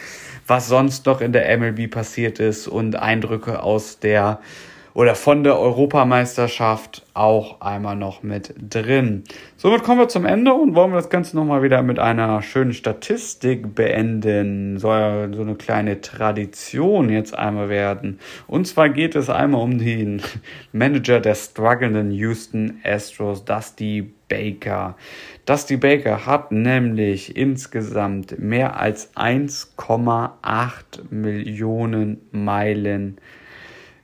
[0.48, 4.40] was sonst noch in der MLB passiert ist und Eindrücke aus der
[4.96, 9.26] oder von der Europameisterschaft auch einmal noch mit drin.
[9.58, 12.72] Somit kommen wir zum Ende und wollen wir das Ganze nochmal wieder mit einer schönen
[12.72, 14.80] Statistik beenden.
[14.80, 18.20] Soll so eine kleine Tradition jetzt einmal werden.
[18.48, 20.22] Und zwar geht es einmal um den
[20.72, 24.96] Manager der strugglenden Houston Astros, Dusty Baker.
[25.46, 30.32] Dusty Baker hat nämlich insgesamt mehr als 1,8
[31.10, 33.18] Millionen Meilen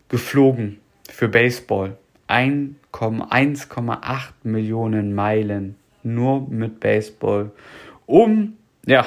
[0.10, 0.81] geflogen
[1.22, 1.98] für Baseball.
[2.28, 7.52] 1,8 Millionen Meilen nur mit Baseball,
[8.08, 8.54] um,
[8.88, 9.06] ja,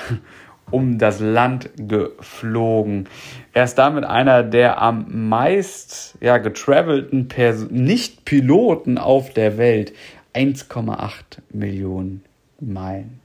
[0.71, 3.09] um das Land geflogen.
[3.53, 7.27] Er ist damit einer der am meist ja, getravelten
[7.71, 9.93] Nicht-Piloten auf der Welt.
[10.35, 11.11] 1,8
[11.51, 12.23] Millionen
[12.61, 13.19] Meilen.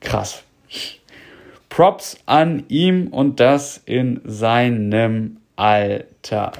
[0.00, 0.42] Krass.
[1.68, 6.52] Props an ihm und das in seinem Alter.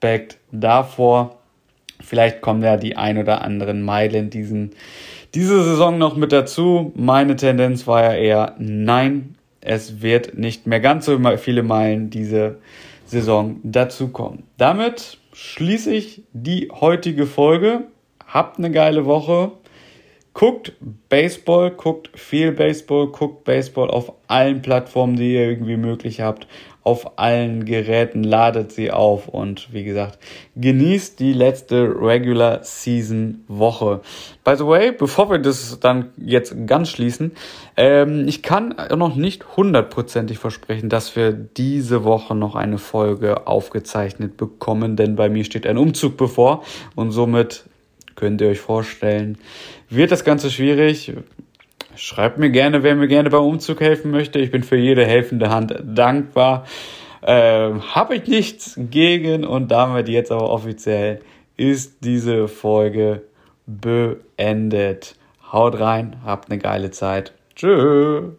[0.00, 1.36] Respekt davor.
[2.00, 4.70] Vielleicht kommen ja die ein oder anderen Meilen diesen,
[5.34, 6.92] diese Saison noch mit dazu.
[6.96, 9.34] Meine Tendenz war ja eher nein.
[9.60, 12.56] es wird nicht mehr ganz so viele Meilen diese
[13.04, 14.44] Saison dazukommen.
[14.56, 17.82] Damit schließe ich die heutige Folge.
[18.26, 19.52] Habt eine geile Woche.
[20.32, 20.72] Guckt
[21.10, 26.46] Baseball, guckt viel Baseball, guckt Baseball auf allen Plattformen, die ihr irgendwie möglich habt
[26.82, 30.18] auf allen Geräten, ladet sie auf und wie gesagt,
[30.56, 34.00] genießt die letzte Regular Season Woche.
[34.44, 37.32] By the way, bevor wir das dann jetzt ganz schließen,
[37.76, 44.36] ähm, ich kann noch nicht hundertprozentig versprechen, dass wir diese Woche noch eine Folge aufgezeichnet
[44.36, 46.62] bekommen, denn bei mir steht ein Umzug bevor
[46.94, 47.64] und somit
[48.16, 49.38] könnt ihr euch vorstellen,
[49.88, 51.12] wird das Ganze schwierig.
[52.00, 54.38] Schreibt mir gerne, wer mir gerne beim Umzug helfen möchte.
[54.38, 56.64] Ich bin für jede helfende Hand dankbar.
[57.22, 61.20] Ähm, Habe ich nichts gegen und damit jetzt aber offiziell
[61.58, 63.20] ist diese Folge
[63.66, 65.16] beendet.
[65.52, 67.34] Haut rein, habt eine geile Zeit.
[67.54, 68.30] Tschüss.